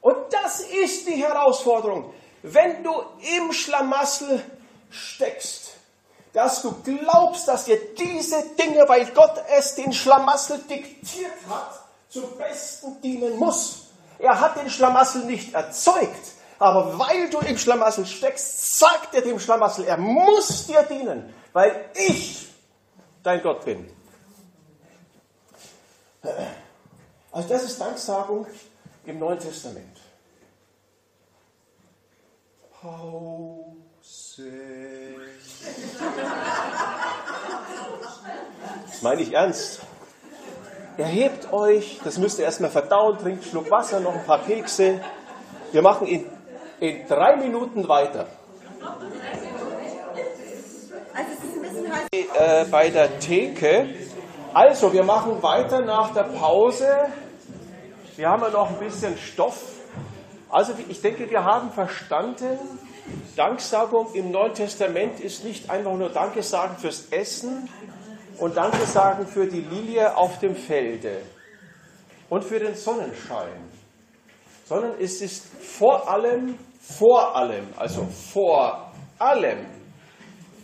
[0.00, 2.14] Und das ist die Herausforderung.
[2.42, 2.90] Wenn du
[3.36, 4.42] im Schlamassel
[4.88, 5.61] steckst,
[6.32, 12.36] dass du glaubst, dass dir diese Dinge, weil Gott es den Schlamassel diktiert hat, zum
[12.36, 13.86] Besten dienen muss.
[14.18, 19.38] Er hat den Schlamassel nicht erzeugt, aber weil du im Schlamassel steckst, sagt er dem
[19.38, 22.48] Schlamassel, er muss dir dienen, weil ich
[23.22, 23.90] dein Gott bin.
[27.32, 28.46] Also das ist Danksagung
[29.04, 29.98] im Neuen Testament.
[32.80, 33.72] Pause.
[38.90, 39.80] Das meine ich ernst.
[40.96, 45.00] Erhebt euch, das müsst ihr erstmal verdauen, trinkt einen Schluck Wasser, noch ein paar Kekse.
[45.72, 46.26] Wir machen in,
[46.80, 48.26] in drei Minuten weiter.
[51.14, 51.32] Also.
[52.38, 53.88] Äh, bei der Theke.
[54.52, 56.86] Also, wir machen weiter nach der Pause.
[58.16, 59.62] Wir haben ja noch ein bisschen Stoff.
[60.50, 62.58] Also, ich denke, wir haben verstanden,
[63.36, 67.68] Danksagung im Neuen Testament ist nicht einfach nur Danke sagen fürs Essen
[68.38, 71.22] und Danke sagen für die Lilie auf dem Felde
[72.28, 73.70] und für den Sonnenschein,
[74.66, 79.66] sondern es ist vor allem, vor allem, also vor allem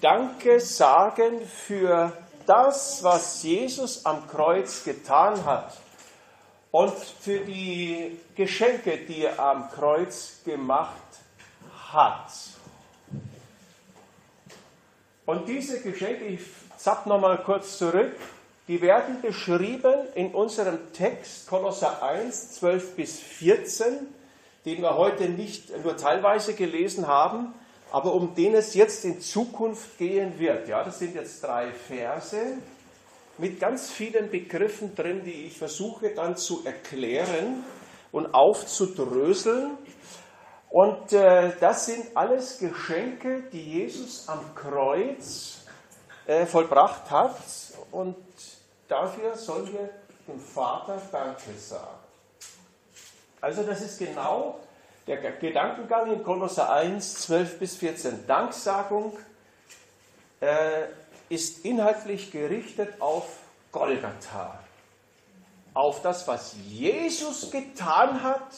[0.01, 2.12] Danke sagen für
[2.46, 5.77] das, was Jesus am Kreuz getan hat
[6.70, 11.28] und für die Geschenke, die er am Kreuz gemacht hat.
[15.24, 16.40] Und diese Geschenke, ich
[16.77, 18.12] zapp nochmal kurz zurück,
[18.66, 24.07] die werden beschrieben in unserem Text Kolosser 1, 12 bis 14,
[24.66, 27.55] den wir heute nicht nur teilweise gelesen haben,
[27.90, 30.68] aber um den es jetzt in Zukunft gehen wird.
[30.68, 32.59] Ja, das sind jetzt drei Verse
[33.38, 37.64] mit ganz vielen Begriffen drin, die ich versuche dann zu erklären
[38.12, 39.79] und aufzudröseln.
[40.70, 45.61] Und äh, das sind alles Geschenke, die Jesus am Kreuz
[46.26, 47.37] äh, vollbracht hat.
[47.90, 48.16] Und
[48.87, 49.88] dafür sollen wir
[50.26, 51.87] dem Vater Danke sagen.
[53.40, 54.61] Also das ist genau
[55.07, 58.26] der Gedankengang in Kolosser 1, 12 bis 14.
[58.26, 59.16] Danksagung
[60.40, 60.85] äh,
[61.31, 63.26] ist inhaltlich gerichtet auf
[63.72, 64.59] Golgatha,
[65.72, 68.48] auf das, was Jesus getan hat,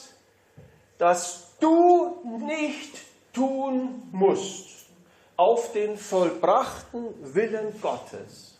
[0.97, 2.97] das du nicht
[3.33, 4.67] tun musst,
[5.37, 8.59] auf den vollbrachten Willen Gottes.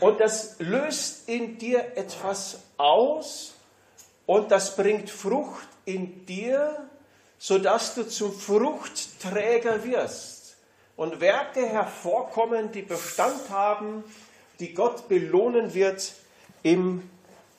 [0.00, 3.54] Und das löst in dir etwas aus
[4.26, 6.88] und das bringt Frucht in dir,
[7.38, 10.56] sodass du zum Fruchtträger wirst
[10.96, 14.04] und Werke hervorkommen, die Bestand haben,
[14.58, 16.12] die Gott belohnen wird
[16.62, 17.08] im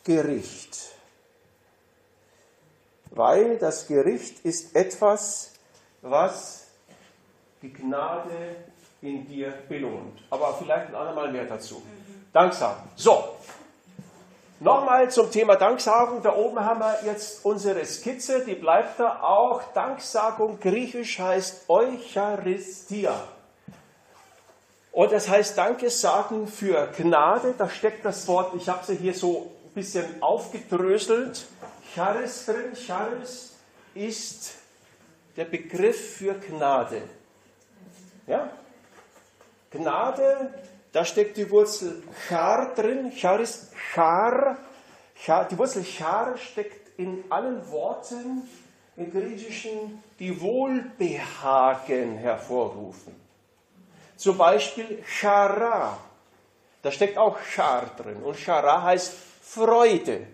[0.03, 0.90] Gericht.
[3.11, 5.53] Weil das Gericht ist etwas,
[6.01, 6.67] was
[7.61, 8.55] die Gnade
[9.01, 10.19] in dir belohnt.
[10.29, 11.81] Aber vielleicht ein andermal mehr dazu.
[12.33, 12.83] Danksagen.
[12.95, 13.35] So,
[14.63, 16.21] Nochmal zum Thema Danksagung.
[16.21, 19.63] Da oben haben wir jetzt unsere Skizze, die bleibt da auch.
[19.73, 23.15] Danksagung griechisch heißt Eucharistia.
[24.91, 27.55] Und das heißt Danke sagen für Gnade.
[27.57, 31.47] Da steckt das Wort, ich habe sie hier so ein bisschen aufgedröselt.
[31.93, 32.75] Charis drin.
[32.75, 33.57] Charis
[33.93, 34.55] ist
[35.35, 37.01] der Begriff für Gnade.
[38.27, 38.49] Ja?
[39.71, 40.51] Gnade
[40.91, 43.11] da steckt die Wurzel char drin.
[43.15, 44.57] Char ist char.
[45.15, 45.47] char.
[45.47, 48.49] Die Wurzel char steckt in allen Worten
[48.97, 53.15] im Griechischen, die Wohlbehagen hervorrufen.
[54.17, 55.97] Zum Beispiel chara.
[56.81, 58.21] Da steckt auch char drin.
[58.21, 60.27] Und chara heißt Freude.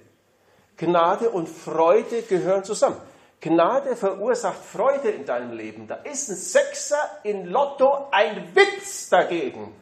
[0.78, 2.98] Gnade und Freude gehören zusammen.
[3.42, 5.88] Gnade verursacht Freude in deinem Leben.
[5.88, 9.74] Da ist ein Sechser in Lotto ein Witz dagegen.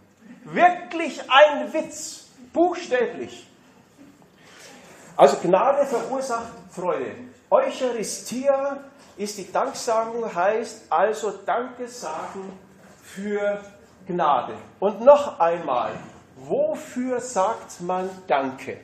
[0.43, 2.25] Wirklich ein Witz.
[2.53, 3.47] Buchstäblich.
[5.17, 7.11] Also Gnade verursacht Freude.
[7.49, 8.77] Eucharistia
[9.17, 12.57] ist die Danksagung, heißt also Danke sagen
[13.01, 13.59] für
[14.07, 14.53] Gnade.
[14.79, 15.91] Und noch einmal,
[16.35, 18.79] wofür sagt man Danke?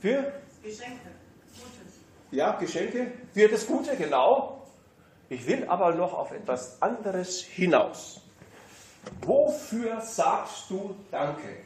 [0.00, 0.32] Für
[0.62, 1.10] Geschenke.
[2.30, 4.62] ja, Geschenke, für das Gute, genau.
[5.28, 8.20] Ich will aber noch auf etwas anderes hinaus.
[9.22, 11.58] Wofür sagst du Danke?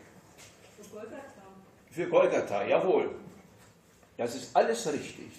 [1.90, 3.14] Für Golgatha, jawohl.
[4.16, 5.30] Das ist alles richtig.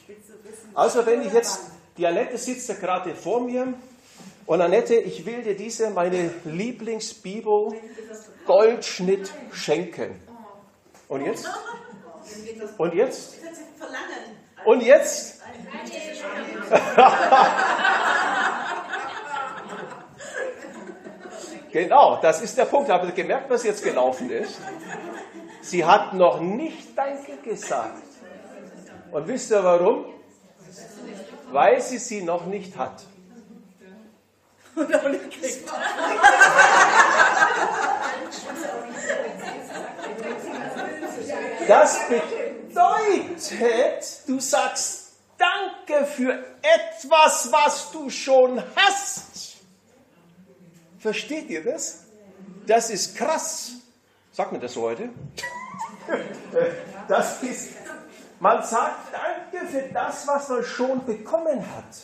[0.73, 3.73] Also wenn ich jetzt, die Annette sitzt ja gerade vor mir
[4.45, 7.73] und Annette, ich will dir diese, meine Lieblingsbibel,
[8.45, 10.21] Goldschnitt schenken.
[11.08, 11.45] Und jetzt?
[12.77, 13.35] Und jetzt?
[14.65, 15.41] Und jetzt?
[21.71, 22.89] Genau, das ist der Punkt.
[22.89, 24.61] Habt ihr gemerkt, was jetzt gelaufen ist?
[25.61, 28.01] Sie hat noch nicht Danke gesagt.
[29.11, 30.05] Und wisst ihr warum?
[31.51, 33.03] Weil sie sie noch nicht hat.
[41.67, 43.47] Das bedeutet,
[44.28, 45.04] du sagst
[45.38, 49.58] Danke für etwas, was du schon hast.
[50.99, 52.06] Versteht ihr das?
[52.65, 53.73] Das ist krass.
[54.32, 55.10] Sagt man das so heute?
[57.08, 57.71] Das ist,
[58.39, 61.95] man sagt Danke für das, was man schon bekommen hat.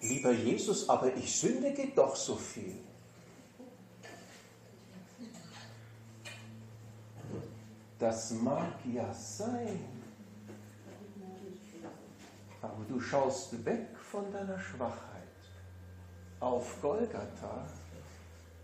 [0.00, 2.76] Lieber Jesus, aber ich sündige doch so viel.
[7.98, 9.84] Das mag ja sein.
[12.62, 15.02] Aber du schaust weg von deiner Schwachheit
[16.40, 17.66] auf Golgatha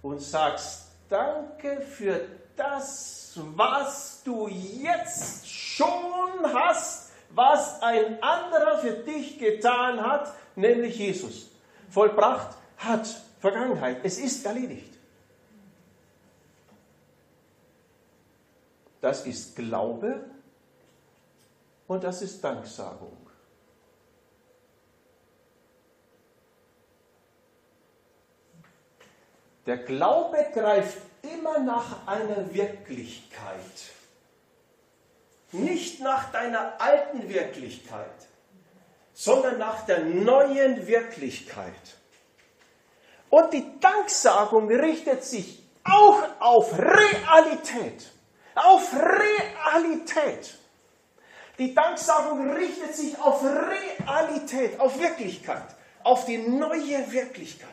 [0.03, 2.21] und sagst Danke für
[2.57, 11.51] das, was du jetzt schon hast, was ein anderer für dich getan hat, nämlich Jesus.
[11.91, 13.07] Vollbracht hat
[13.41, 13.99] Vergangenheit.
[14.03, 14.94] Es ist erledigt.
[19.05, 20.25] Das ist Glaube
[21.89, 23.19] und das ist Danksagung.
[29.67, 33.91] Der Glaube greift immer nach einer Wirklichkeit.
[35.53, 38.09] Nicht nach deiner alten Wirklichkeit,
[39.13, 41.99] sondern nach der neuen Wirklichkeit.
[43.29, 48.14] Und die Danksagung richtet sich auch auf Realität.
[48.55, 50.55] Auf Realität.
[51.59, 57.71] Die Danksagung richtet sich auf Realität, auf Wirklichkeit, auf die neue Wirklichkeit.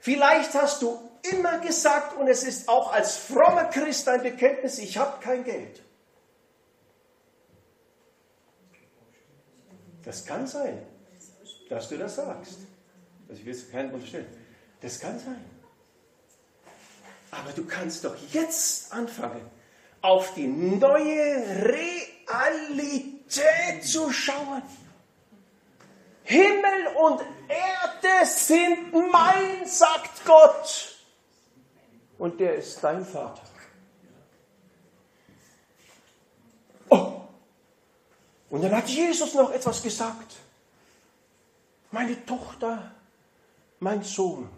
[0.00, 4.98] Vielleicht hast du immer gesagt, und es ist auch als frommer Christ ein Bekenntnis, ich
[4.98, 5.80] habe kein Geld.
[10.04, 10.84] Das kann sein,
[11.68, 12.58] dass du das sagst.
[13.28, 14.26] Also ich will es keinen unterstellen.
[14.82, 15.44] Das kann sein.
[17.30, 19.50] Aber du kannst doch jetzt anfangen,
[20.02, 21.64] auf die neue
[22.28, 24.62] Realität zu schauen.
[26.24, 30.98] Himmel und Erde sind mein, sagt Gott.
[32.18, 33.42] Und der ist dein Vater.
[36.88, 37.22] Oh,
[38.50, 40.34] und dann hat Jesus noch etwas gesagt.
[41.90, 42.92] Meine Tochter,
[43.80, 44.48] mein Sohn,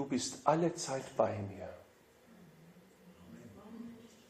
[0.00, 1.68] du bist alle Zeit bei mir.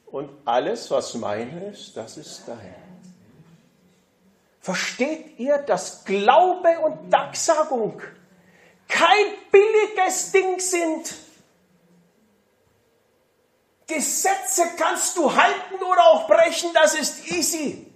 [0.07, 2.75] Und alles, was mein ist, das ist dein.
[4.61, 8.03] Versteht ihr, dass Glaube und Danksagung
[8.89, 11.15] kein billiges Ding sind?
[13.87, 17.87] Gesetze kannst du halten oder auch brechen, das ist easy.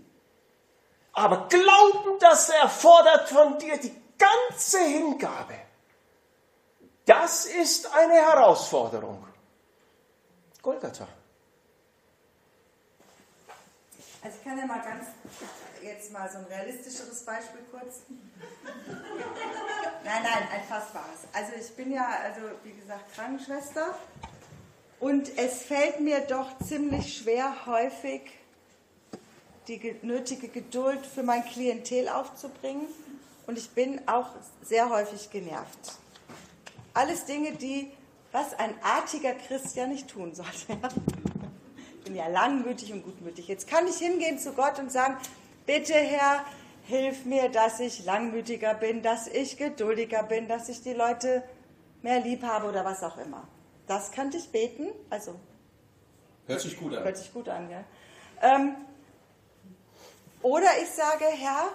[1.12, 5.55] Aber Glauben, das erfordert von dir die ganze Hingabe.
[7.07, 9.26] Das ist eine Herausforderung.
[10.62, 11.07] Golgatha.
[14.22, 15.05] Also ich kann ja mal ganz,
[15.82, 17.96] jetzt mal so ein realistischeres Beispiel kurz.
[20.02, 21.20] Nein, nein, ein fassbares.
[21.34, 23.94] Also ich bin ja, also wie gesagt, Krankenschwester
[25.00, 28.22] und es fällt mir doch ziemlich schwer, häufig
[29.68, 32.86] die ge- nötige Geduld für mein Klientel aufzubringen
[33.46, 34.28] und ich bin auch
[34.62, 35.98] sehr häufig genervt.
[36.95, 37.90] Alles Dinge, die,
[38.32, 40.78] was ein artiger Christ ja nicht tun sollte.
[41.99, 43.49] Ich bin ja langmütig und gutmütig.
[43.49, 45.16] Jetzt kann ich hingehen zu Gott und sagen,
[45.66, 46.45] bitte Herr,
[46.86, 51.42] hilf mir, dass ich langmütiger bin, dass ich geduldiger bin, dass ich die Leute
[52.03, 53.49] mehr lieb habe oder was auch immer.
[53.86, 54.88] Das könnte ich beten.
[55.11, 55.34] Also
[56.47, 57.05] Hört sich gut an.
[57.05, 57.84] Hört sich gut an, gell?
[58.42, 58.74] Ähm,
[60.42, 61.70] oder ich sage, Herr,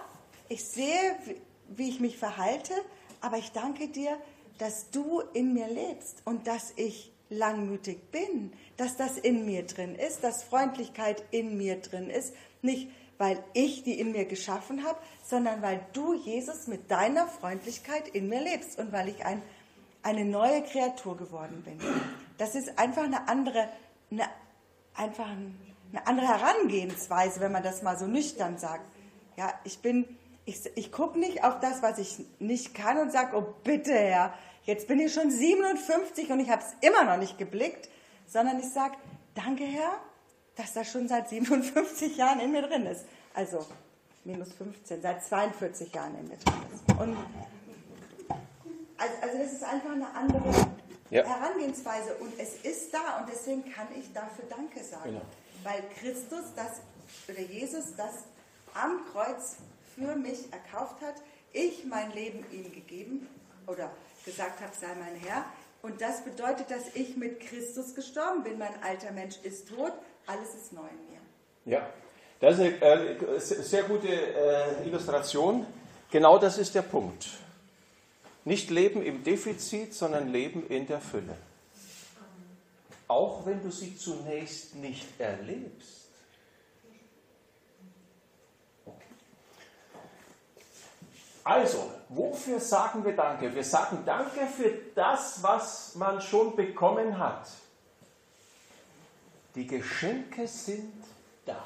[0.48, 2.72] ich sehe, wie- wie ich mich verhalte,
[3.20, 4.16] aber ich danke dir,
[4.60, 9.94] dass du in mir lebst und dass ich langmütig bin, dass das in mir drin
[9.94, 12.34] ist, dass Freundlichkeit in mir drin ist.
[12.60, 18.08] Nicht, weil ich die in mir geschaffen habe, sondern weil du, Jesus, mit deiner Freundlichkeit
[18.08, 19.40] in mir lebst und weil ich ein,
[20.02, 21.78] eine neue Kreatur geworden bin.
[22.36, 23.68] Das ist einfach eine andere,
[24.10, 24.24] eine,
[24.94, 28.84] einfach eine andere Herangehensweise, wenn man das mal so nüchtern sagt.
[29.36, 29.80] Ja, ich
[30.44, 34.34] ich, ich gucke nicht auf das, was ich nicht kann und sage, oh bitte Herr,
[34.64, 37.88] jetzt bin ich schon 57 und ich habe es immer noch nicht geblickt,
[38.26, 38.94] sondern ich sage,
[39.34, 39.92] danke Herr,
[40.56, 43.04] dass das schon seit 57 Jahren in mir drin ist.
[43.34, 43.66] Also
[44.24, 47.00] minus 15, seit 42 Jahren in mir drin ist.
[47.00, 47.16] Und
[48.98, 50.42] also, also das ist einfach eine andere
[51.10, 51.24] Ja.
[51.24, 55.10] Herangehensweise und es ist da und deswegen kann ich dafür Danke sagen.
[55.10, 55.22] Genau.
[55.64, 56.80] Weil Christus das
[57.28, 58.24] oder Jesus das
[58.74, 59.56] am Kreuz
[59.96, 61.16] für mich erkauft hat,
[61.52, 63.26] ich mein Leben ihm gegeben
[63.66, 63.90] oder
[64.24, 65.44] gesagt habe, sei mein Herr.
[65.82, 68.58] Und das bedeutet, dass ich mit Christus gestorben bin.
[68.58, 69.92] Mein alter Mensch ist tot,
[70.26, 71.20] alles ist neu in mir.
[71.64, 71.88] Ja,
[72.40, 75.66] das ist eine äh, sehr gute äh, Illustration.
[76.10, 77.28] Genau das ist der Punkt.
[78.44, 81.36] Nicht Leben im Defizit, sondern Leben in der Fülle.
[83.08, 85.99] Auch wenn du sie zunächst nicht erlebst.
[91.44, 93.54] Also, wofür sagen wir Danke?
[93.54, 97.48] Wir sagen Danke für das, was man schon bekommen hat.
[99.54, 100.92] Die Geschenke sind
[101.44, 101.56] da.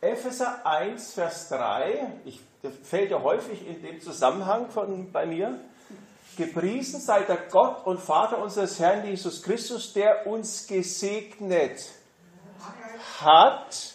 [0.00, 5.58] Epheser 1, Vers 3, ich, das fällt ja häufig in dem Zusammenhang von, bei mir.
[6.36, 11.84] Gepriesen sei der Gott und Vater unseres Herrn Jesus Christus, der uns gesegnet
[13.20, 13.94] hat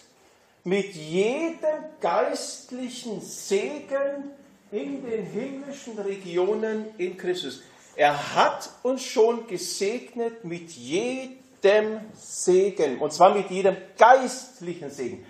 [0.64, 4.32] mit jedem geistlichen Segen
[4.72, 7.61] in den himmlischen Regionen in Christus.
[7.95, 15.26] Er hat uns schon gesegnet mit jedem Segen, und zwar mit jedem geistlichen Segen.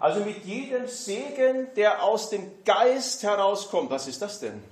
[0.00, 3.90] Also mit jedem Segen, der aus dem Geist herauskommt.
[3.90, 4.62] Was ist das denn?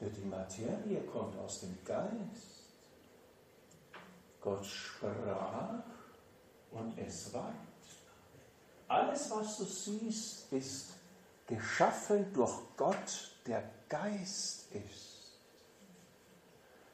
[0.00, 2.53] Die Materie kommt aus dem Geist.
[4.44, 5.82] Gott sprach
[6.70, 7.54] und es ward.
[8.86, 10.88] Alles, was du siehst, ist
[11.46, 15.38] geschaffen durch Gott, der Geist ist.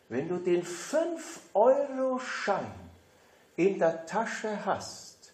[0.09, 2.73] Wenn du den 5-Euro-Schein
[3.57, 5.33] in der Tasche hast,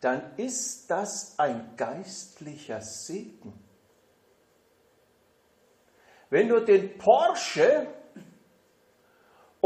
[0.00, 3.52] dann ist das ein geistlicher Segen.
[6.28, 7.86] Wenn du den Porsche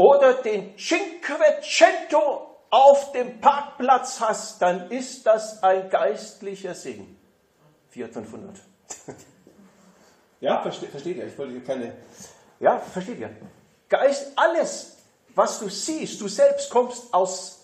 [0.01, 7.19] oder den Cinquecento auf dem Parkplatz hast, dann ist das ein geistlicher Segen.
[7.89, 8.55] Fiat 500.
[10.39, 11.27] ja, versteht, versteht ihr?
[11.27, 11.93] Ich wollte hier keine.
[12.59, 13.29] Ja, versteht ihr?
[13.89, 14.97] Geist, alles,
[15.35, 17.59] was du siehst, du selbst kommst aus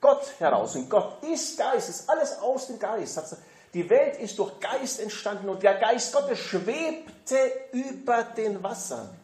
[0.00, 0.76] Gott heraus.
[0.76, 3.36] Und Gott ist Geist, ist alles aus dem Geist.
[3.74, 7.38] Die Welt ist durch Geist entstanden und der Geist Gottes schwebte
[7.72, 9.21] über den Wassern.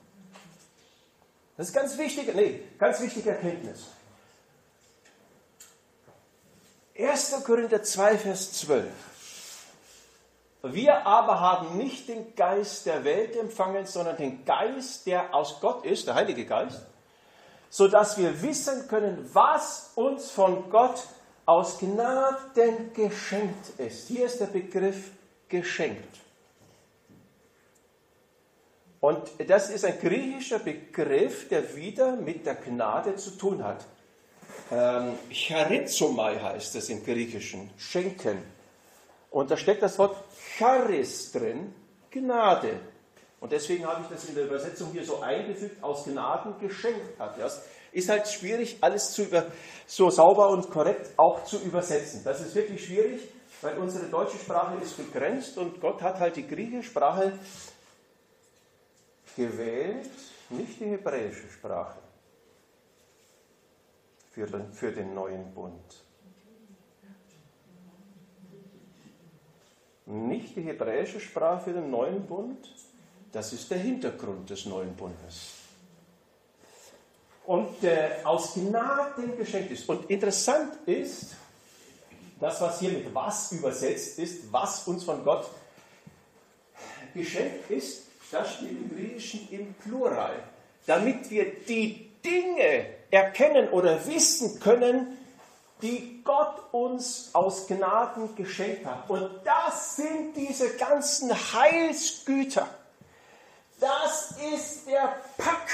[1.59, 3.89] Das ist ganz wichtig, nee, ganz wichtige Erkenntnis.
[6.97, 7.43] 1.
[7.45, 8.87] Korinther 2, Vers 12.
[10.63, 15.85] Wir aber haben nicht den Geist der Welt empfangen, sondern den Geist, der aus Gott
[15.85, 16.81] ist, der Heilige Geist,
[17.71, 21.03] sodass wir wissen können, was uns von Gott
[21.45, 24.07] aus Gnaden geschenkt ist.
[24.07, 25.11] Hier ist der Begriff
[25.49, 26.19] geschenkt.
[29.01, 33.85] Und das ist ein griechischer Begriff, der wieder mit der Gnade zu tun hat.
[34.71, 38.43] Ähm, Charizomai heißt es im Griechischen, schenken.
[39.31, 40.17] Und da steckt das Wort
[40.57, 41.73] Charis drin,
[42.11, 42.81] Gnade.
[43.41, 47.39] Und deswegen habe ich das in der Übersetzung hier so eingefügt, aus Gnaden geschenkt hat.
[47.39, 49.47] Das ist halt schwierig, alles zu über,
[49.87, 52.23] so sauber und korrekt auch zu übersetzen.
[52.25, 53.21] Das ist wirklich schwierig,
[53.63, 57.33] weil unsere deutsche Sprache ist begrenzt und Gott hat halt die griechische Sprache
[59.39, 60.11] gewählt,
[60.51, 61.99] nicht die hebräische Sprache
[64.31, 66.05] für den, für den neuen Bund.
[70.09, 72.75] nicht die hebräische Sprache für den neuen Bund.
[73.31, 75.53] Das ist der Hintergrund des neuen Bundes.
[77.45, 79.89] Und äh, aus Gnaden geschenkt ist.
[79.89, 81.37] Und interessant ist,
[82.41, 85.51] das, was hier mit was übersetzt ist, was uns von Gott
[87.15, 90.35] geschenkt ist, das steht im Griechischen im Plural.
[90.87, 95.19] Damit wir die Dinge erkennen oder wissen können,
[95.83, 99.09] die Gott uns aus Gnaden geschenkt hat.
[99.09, 102.69] Und das sind diese ganzen Heilsgüter.
[103.81, 105.69] Das ist der Pack,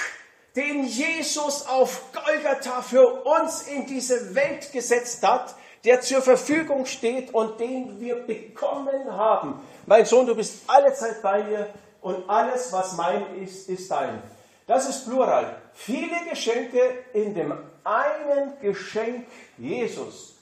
[0.54, 7.32] den Jesus auf Golgatha für uns in diese Welt gesetzt hat, der zur Verfügung steht
[7.32, 9.60] und den wir bekommen haben.
[9.86, 11.68] Mein Sohn, du bist alle Zeit bei mir
[12.04, 14.22] und alles, was mein ist, ist dein.
[14.66, 15.56] Das ist Plural.
[15.72, 16.78] Viele Geschenke
[17.14, 17.52] in dem
[17.82, 19.26] einen Geschenk
[19.56, 20.34] Jesus.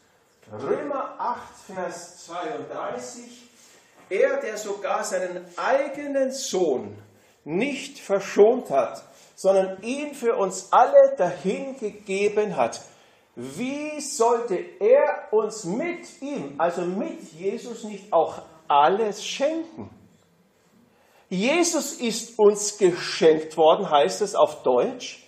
[0.50, 3.48] Römer 8, Vers 32.
[4.10, 6.98] Er, der sogar seinen eigenen Sohn
[7.44, 9.04] nicht verschont hat,
[9.36, 12.80] sondern ihn für uns alle dahingegeben hat.
[13.36, 20.01] Wie sollte er uns mit ihm, also mit Jesus, nicht auch alles schenken?
[21.32, 25.24] Jesus ist uns geschenkt worden, heißt es auf Deutsch.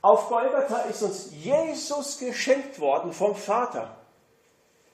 [0.00, 3.98] Auf Golgatha ist uns Jesus geschenkt worden vom Vater.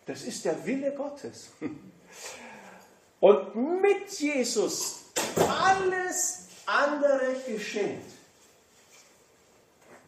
[0.04, 1.50] Das ist der Wille Gottes.
[3.20, 5.02] Und mit Jesus
[5.36, 8.10] alles andere geschenkt.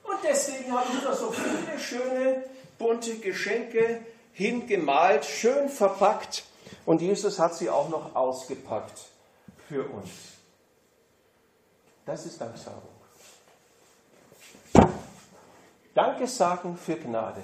[0.03, 2.43] Und deswegen haben wir da so viele schöne,
[2.77, 6.43] bunte Geschenke hingemalt, schön verpackt.
[6.85, 9.14] Und Jesus hat sie auch noch ausgepackt
[9.75, 10.11] für uns.
[12.07, 12.95] Das ist Danksagung.
[15.93, 17.43] Danke sagen für Gnade.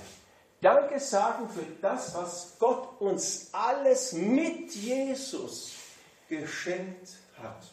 [0.60, 5.72] Danke sagen für das, was Gott uns alles mit Jesus
[6.28, 7.08] geschenkt
[7.42, 7.64] hat.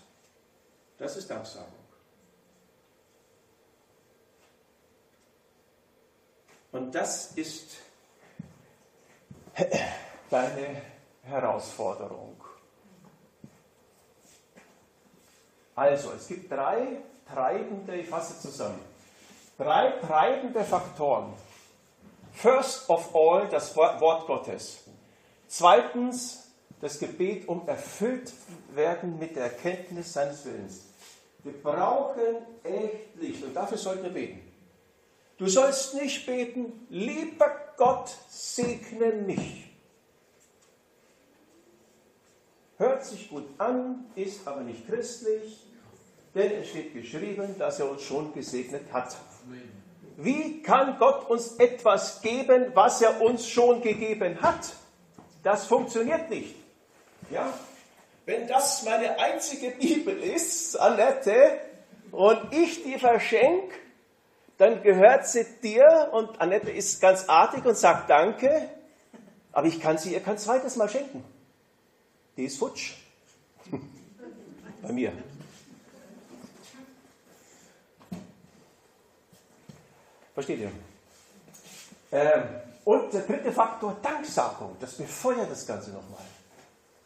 [0.98, 1.68] Das ist Danksagung.
[6.72, 7.76] Und das ist
[10.32, 10.82] deine
[11.22, 12.37] Herausforderung.
[15.78, 16.98] Also, es gibt drei
[17.32, 18.80] treibende, ich fasse zusammen,
[19.60, 21.32] drei treibende Faktoren.
[22.34, 24.86] First of all das Wort Gottes.
[25.48, 26.50] Zweitens
[26.82, 28.34] das Gebet um erfüllt
[28.74, 30.86] werden mit der Erkenntnis seines Willens.
[31.44, 34.52] Wir brauchen echt Licht und dafür sollten wir beten.
[35.38, 39.72] Du sollst nicht beten, lieber Gott, segne mich.
[42.78, 45.67] Hört sich gut an, ist aber nicht christlich,
[46.38, 49.18] denn es steht geschrieben, dass er uns schon gesegnet hat.
[50.18, 54.74] Wie kann Gott uns etwas geben, was er uns schon gegeben hat?
[55.44, 56.56] Das funktioniert nicht.
[57.30, 57.54] Ja?
[58.26, 61.60] Wenn das meine einzige Bibel ist, Annette,
[62.12, 63.76] und ich die verschenke,
[64.58, 68.70] dann gehört sie dir und Annette ist ganz artig und sagt Danke,
[69.52, 71.24] aber ich kann sie ihr kein zweites Mal schenken.
[72.38, 72.94] Die ist futsch.
[74.82, 75.14] Bei mir.
[80.38, 80.72] Versteht ihr?
[82.12, 82.44] Ähm,
[82.86, 84.78] und der dritte Faktor, Danksagung.
[84.80, 86.24] Das befeuert das Ganze nochmal.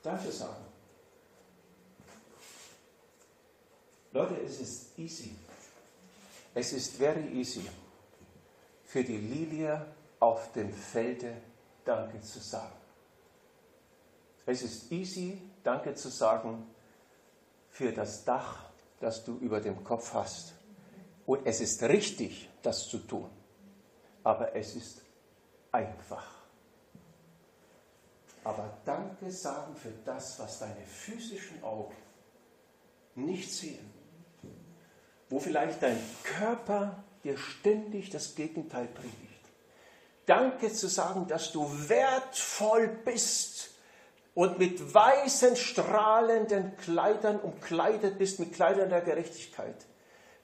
[0.03, 0.65] Danke sagen.
[4.11, 5.33] Leute, es ist easy.
[6.53, 7.65] Es ist very easy
[8.83, 9.85] für die Lilie
[10.19, 11.37] auf dem Felde
[11.85, 12.75] Danke zu sagen.
[14.45, 16.67] Es ist easy, Danke zu sagen
[17.69, 18.65] für das Dach,
[18.99, 20.51] das du über dem Kopf hast.
[21.31, 23.29] Und es ist richtig, das zu tun.
[24.23, 25.01] Aber es ist
[25.71, 26.25] einfach.
[28.43, 31.95] Aber Danke sagen für das, was deine physischen Augen
[33.15, 33.91] nicht sehen
[35.31, 39.15] wo vielleicht dein Körper dir ständig das Gegenteil predigt.
[40.25, 43.69] Danke zu sagen, dass du wertvoll bist
[44.35, 49.85] und mit weißen, strahlenden Kleidern umkleidet bist, mit Kleidern der Gerechtigkeit.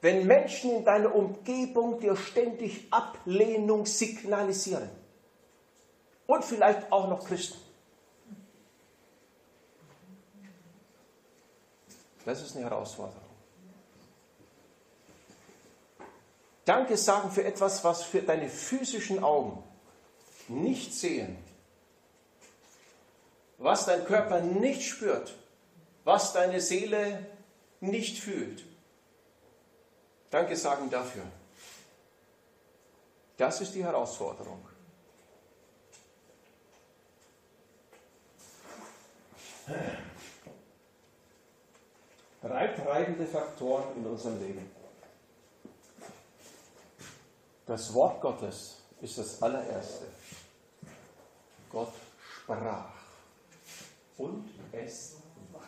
[0.01, 4.89] Wenn Menschen in deiner Umgebung dir ständig Ablehnung signalisieren
[6.27, 7.57] und vielleicht auch noch Christen.
[12.25, 13.21] Das ist eine Herausforderung.
[16.65, 19.63] Danke sagen für etwas, was für deine physischen Augen
[20.49, 21.37] nicht sehen,
[23.57, 25.33] was dein Körper nicht spürt,
[26.03, 27.25] was deine Seele
[27.79, 28.66] nicht fühlt.
[30.29, 31.23] Danke sagen dafür.
[33.37, 34.67] Das ist die Herausforderung.
[42.41, 44.71] Drei treibende Faktoren in unserem Leben.
[47.65, 50.07] Das Wort Gottes ist das allererste.
[51.69, 52.91] Gott sprach
[54.17, 55.17] und es
[55.51, 55.67] ward.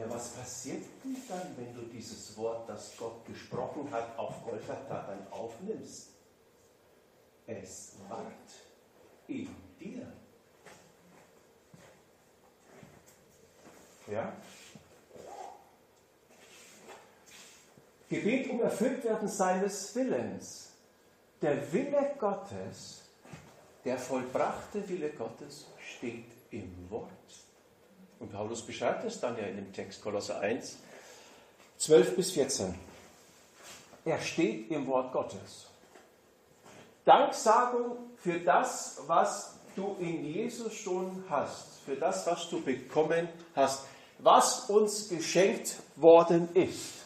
[0.00, 5.02] Ja, was passiert denn dann, wenn du dieses Wort, das Gott gesprochen hat, auf Golgatha
[5.06, 6.08] dann aufnimmst?
[7.46, 8.24] Es ward
[9.28, 10.10] in dir.
[14.10, 14.32] Ja?
[18.08, 20.70] Gebet um Erfülltwerden seines Willens.
[21.42, 23.02] Der Wille Gottes,
[23.84, 27.10] der vollbrachte Wille Gottes steht im Wort.
[28.20, 30.76] Und Paulus beschreibt es dann ja in dem Text Kolosser 1,
[31.78, 32.78] 12 bis 14.
[34.04, 35.66] Er steht im Wort Gottes.
[37.04, 43.86] Danksagung für das, was du in Jesus schon hast, für das, was du bekommen hast,
[44.18, 47.00] was uns geschenkt worden ist.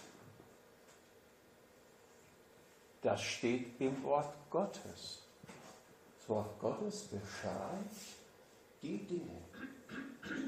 [3.02, 5.22] Das steht im Wort Gottes.
[6.18, 7.94] Das Wort Gottes beschreibt
[8.82, 9.43] die Dinge,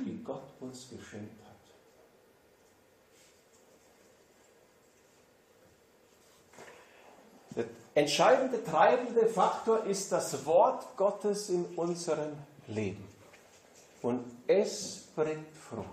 [0.04, 1.56] die Gott uns geschenkt hat.
[7.56, 7.64] Der
[7.94, 12.32] entscheidende, treibende Faktor ist das Wort Gottes in unserem
[12.68, 13.04] Leben.
[14.02, 15.86] Und es bringt Frucht.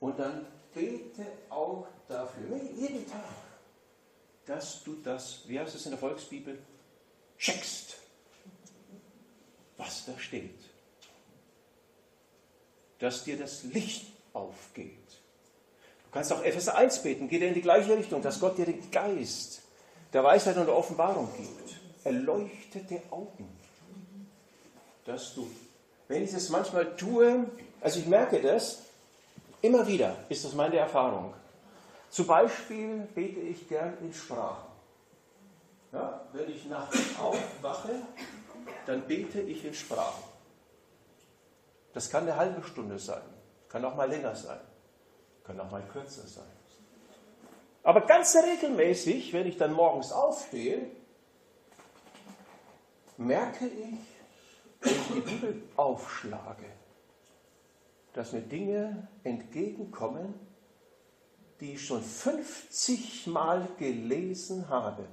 [0.00, 3.20] Und dann bete auch dafür, jeden Tag,
[4.46, 6.58] dass du das, wie heißt es in der Volksbibel,
[7.38, 7.96] checkst,
[9.76, 10.67] was da steht.
[12.98, 14.94] Dass dir das Licht aufgeht.
[16.04, 18.90] Du kannst auch Epheser 1 beten, geht in die gleiche Richtung, dass Gott dir den
[18.90, 19.62] Geist
[20.12, 21.76] der Weisheit und der Offenbarung gibt.
[22.04, 23.48] Erleuchtete Augen.
[25.04, 25.48] Dass du,
[26.08, 27.46] wenn ich das manchmal tue,
[27.80, 28.78] also ich merke das,
[29.60, 31.34] immer wieder ist das meine Erfahrung.
[32.10, 34.68] Zum Beispiel bete ich gern in Sprachen.
[35.92, 37.90] Ja, wenn ich nachts aufwache,
[38.86, 40.22] dann bete ich in Sprachen.
[41.94, 43.22] Das kann eine halbe Stunde sein,
[43.68, 44.60] kann auch mal länger sein,
[45.44, 46.44] kann auch mal kürzer sein.
[47.82, 50.90] Aber ganz regelmäßig, wenn ich dann morgens aufstehe,
[53.16, 53.98] merke ich,
[54.80, 56.66] wenn ich die Bibel aufschlage,
[58.12, 60.34] dass mir Dinge entgegenkommen,
[61.60, 65.04] die ich schon 50 Mal gelesen habe,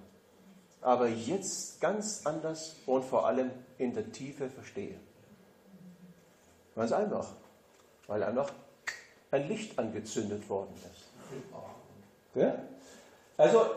[0.81, 4.99] aber jetzt ganz anders und vor allem in der Tiefe verstehe.
[6.75, 7.27] Ganz einfach,
[8.07, 8.51] weil einfach
[9.31, 11.05] ein Licht angezündet worden ist.
[12.35, 12.53] Ja?
[13.37, 13.75] Also,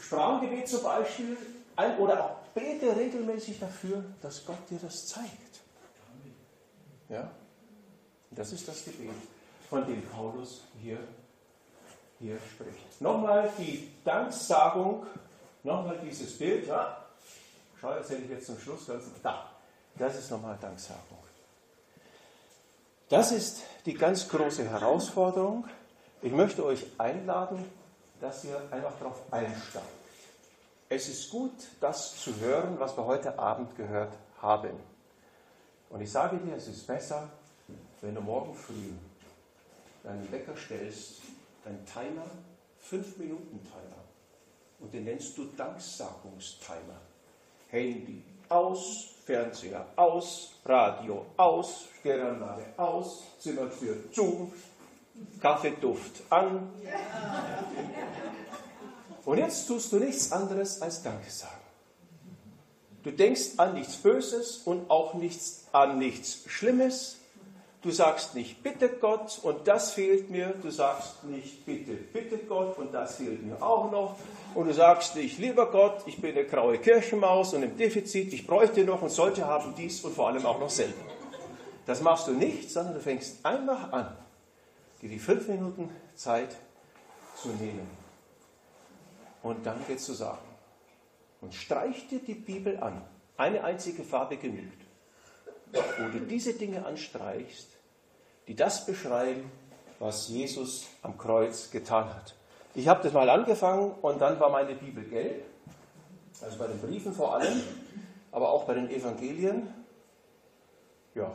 [0.00, 1.36] Sprachengebet zum Beispiel,
[1.76, 5.60] ein, oder auch bete regelmäßig dafür, dass Gott dir das zeigt.
[7.08, 7.30] Ja?
[8.30, 9.10] Das ist das Gebet,
[9.68, 10.98] von dem Paulus hier,
[12.18, 13.00] hier spricht.
[13.00, 15.06] Nochmal die Danksagung,
[15.62, 16.66] nochmal dieses Bild.
[16.66, 17.04] Ja?
[17.80, 18.90] Schau, erzähle ich jetzt zum Schluss.
[19.22, 19.50] Da,
[19.96, 21.25] das ist nochmal Danksagung.
[23.08, 25.68] Das ist die ganz große Herausforderung.
[26.22, 27.64] Ich möchte euch einladen,
[28.20, 29.86] dass ihr einfach darauf einsteigt.
[30.88, 34.70] Es ist gut, das zu hören, was wir heute Abend gehört haben.
[35.88, 37.30] Und ich sage dir, es ist besser,
[38.00, 38.90] wenn du morgen früh
[40.02, 41.22] deinen Wecker stellst,
[41.64, 42.26] deinen Timer,
[42.80, 44.02] 5 Minuten Timer,
[44.80, 47.00] und den nennst du Danksagungstimer.
[47.68, 54.52] Handy aus, Fernseher aus, Radio aus, Stereoanlage aus, Zimmertür zu,
[55.40, 56.70] Kaffeeduft an.
[59.24, 61.60] Und jetzt tust du nichts anderes als Danke sagen.
[63.02, 67.18] Du denkst an nichts Böses und auch nichts, an nichts Schlimmes.
[67.86, 70.48] Du sagst nicht, bitte Gott und das fehlt mir.
[70.60, 74.16] Du sagst nicht, bitte, bitte Gott und das fehlt mir auch noch.
[74.56, 78.44] Und du sagst nicht, lieber Gott, ich bin eine graue Kirchenmaus und im Defizit, ich
[78.44, 81.00] bräuchte noch und sollte haben dies und vor allem auch noch selber.
[81.86, 84.16] Das machst du nicht, sondern du fängst einfach an,
[85.00, 86.56] dir die fünf Minuten Zeit
[87.40, 87.88] zu nehmen
[89.44, 90.48] und Danke zu sagen.
[91.40, 93.00] Und streich dir die Bibel an.
[93.36, 94.82] Eine einzige Farbe genügt.
[95.70, 97.75] Wo du diese Dinge anstreichst,
[98.46, 99.50] die das beschreiben,
[99.98, 102.34] was Jesus am Kreuz getan hat.
[102.74, 105.44] Ich habe das mal angefangen und dann war meine Bibel gelb,
[106.42, 107.62] also bei den Briefen vor allem,
[108.30, 109.72] aber auch bei den Evangelien.
[111.14, 111.34] Ja,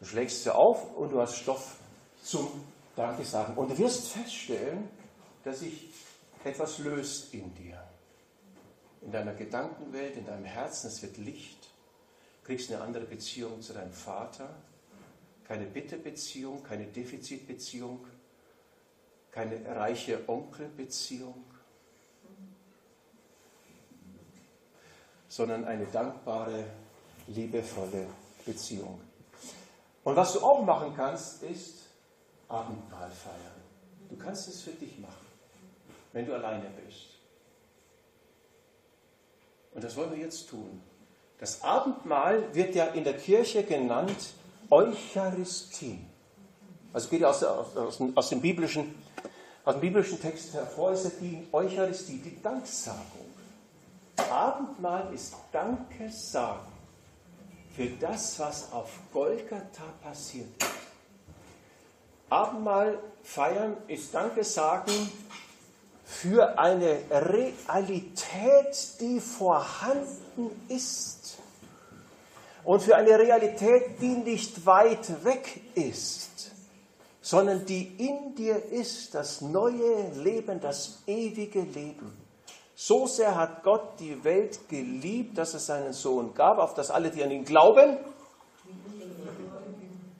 [0.00, 1.76] du schlägst sie auf und du hast Stoff
[2.22, 2.48] zum
[2.96, 3.56] Danke sagen.
[3.56, 4.90] Und du wirst feststellen,
[5.44, 5.90] dass sich
[6.44, 7.82] etwas löst in dir.
[9.00, 11.68] In deiner Gedankenwelt, in deinem Herzen, es wird Licht.
[12.40, 14.50] Du kriegst eine andere Beziehung zu deinem Vater
[15.52, 18.06] keine Bittebeziehung, keine Defizitbeziehung,
[19.30, 21.44] keine reiche Onkelbeziehung,
[25.28, 26.64] sondern eine dankbare,
[27.26, 28.06] liebevolle
[28.46, 28.98] Beziehung.
[30.04, 31.80] Und was du auch machen kannst, ist
[32.48, 33.60] Abendmahl feiern.
[34.08, 35.26] Du kannst es für dich machen,
[36.14, 37.08] wenn du alleine bist.
[39.74, 40.80] Und das wollen wir jetzt tun.
[41.38, 44.32] Das Abendmahl wird ja in der Kirche genannt
[44.70, 45.98] Eucharistie.
[46.92, 48.94] Also geht aus, aus, aus, dem biblischen,
[49.64, 53.26] aus dem biblischen Text hervor, ist die Eucharistie, die Danksagung.
[54.30, 56.72] Abendmahl ist Danke sagen
[57.74, 60.68] für das, was auf Golgatha passiert ist.
[62.28, 64.92] Abendmahl feiern ist Danke sagen
[66.04, 71.21] für eine Realität, die vorhanden ist.
[72.64, 76.52] Und für eine Realität, die nicht weit weg ist,
[77.20, 82.12] sondern die in dir ist, das neue Leben, das ewige Leben.
[82.74, 87.10] So sehr hat Gott die Welt geliebt, dass es seinen Sohn gab, auf das alle,
[87.10, 87.96] die an ihn glauben,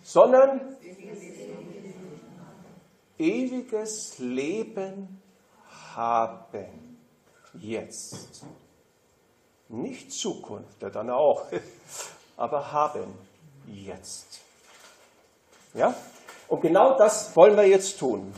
[0.03, 0.77] sondern
[3.19, 5.23] ewiges Leben
[5.95, 6.99] haben.
[7.55, 8.45] Jetzt.
[9.69, 11.47] Nicht Zukunft, ja dann auch,
[12.43, 13.05] aber haben
[13.69, 14.41] jetzt.
[15.75, 15.95] Ja?
[16.49, 18.35] Und genau das wollen wir jetzt tun.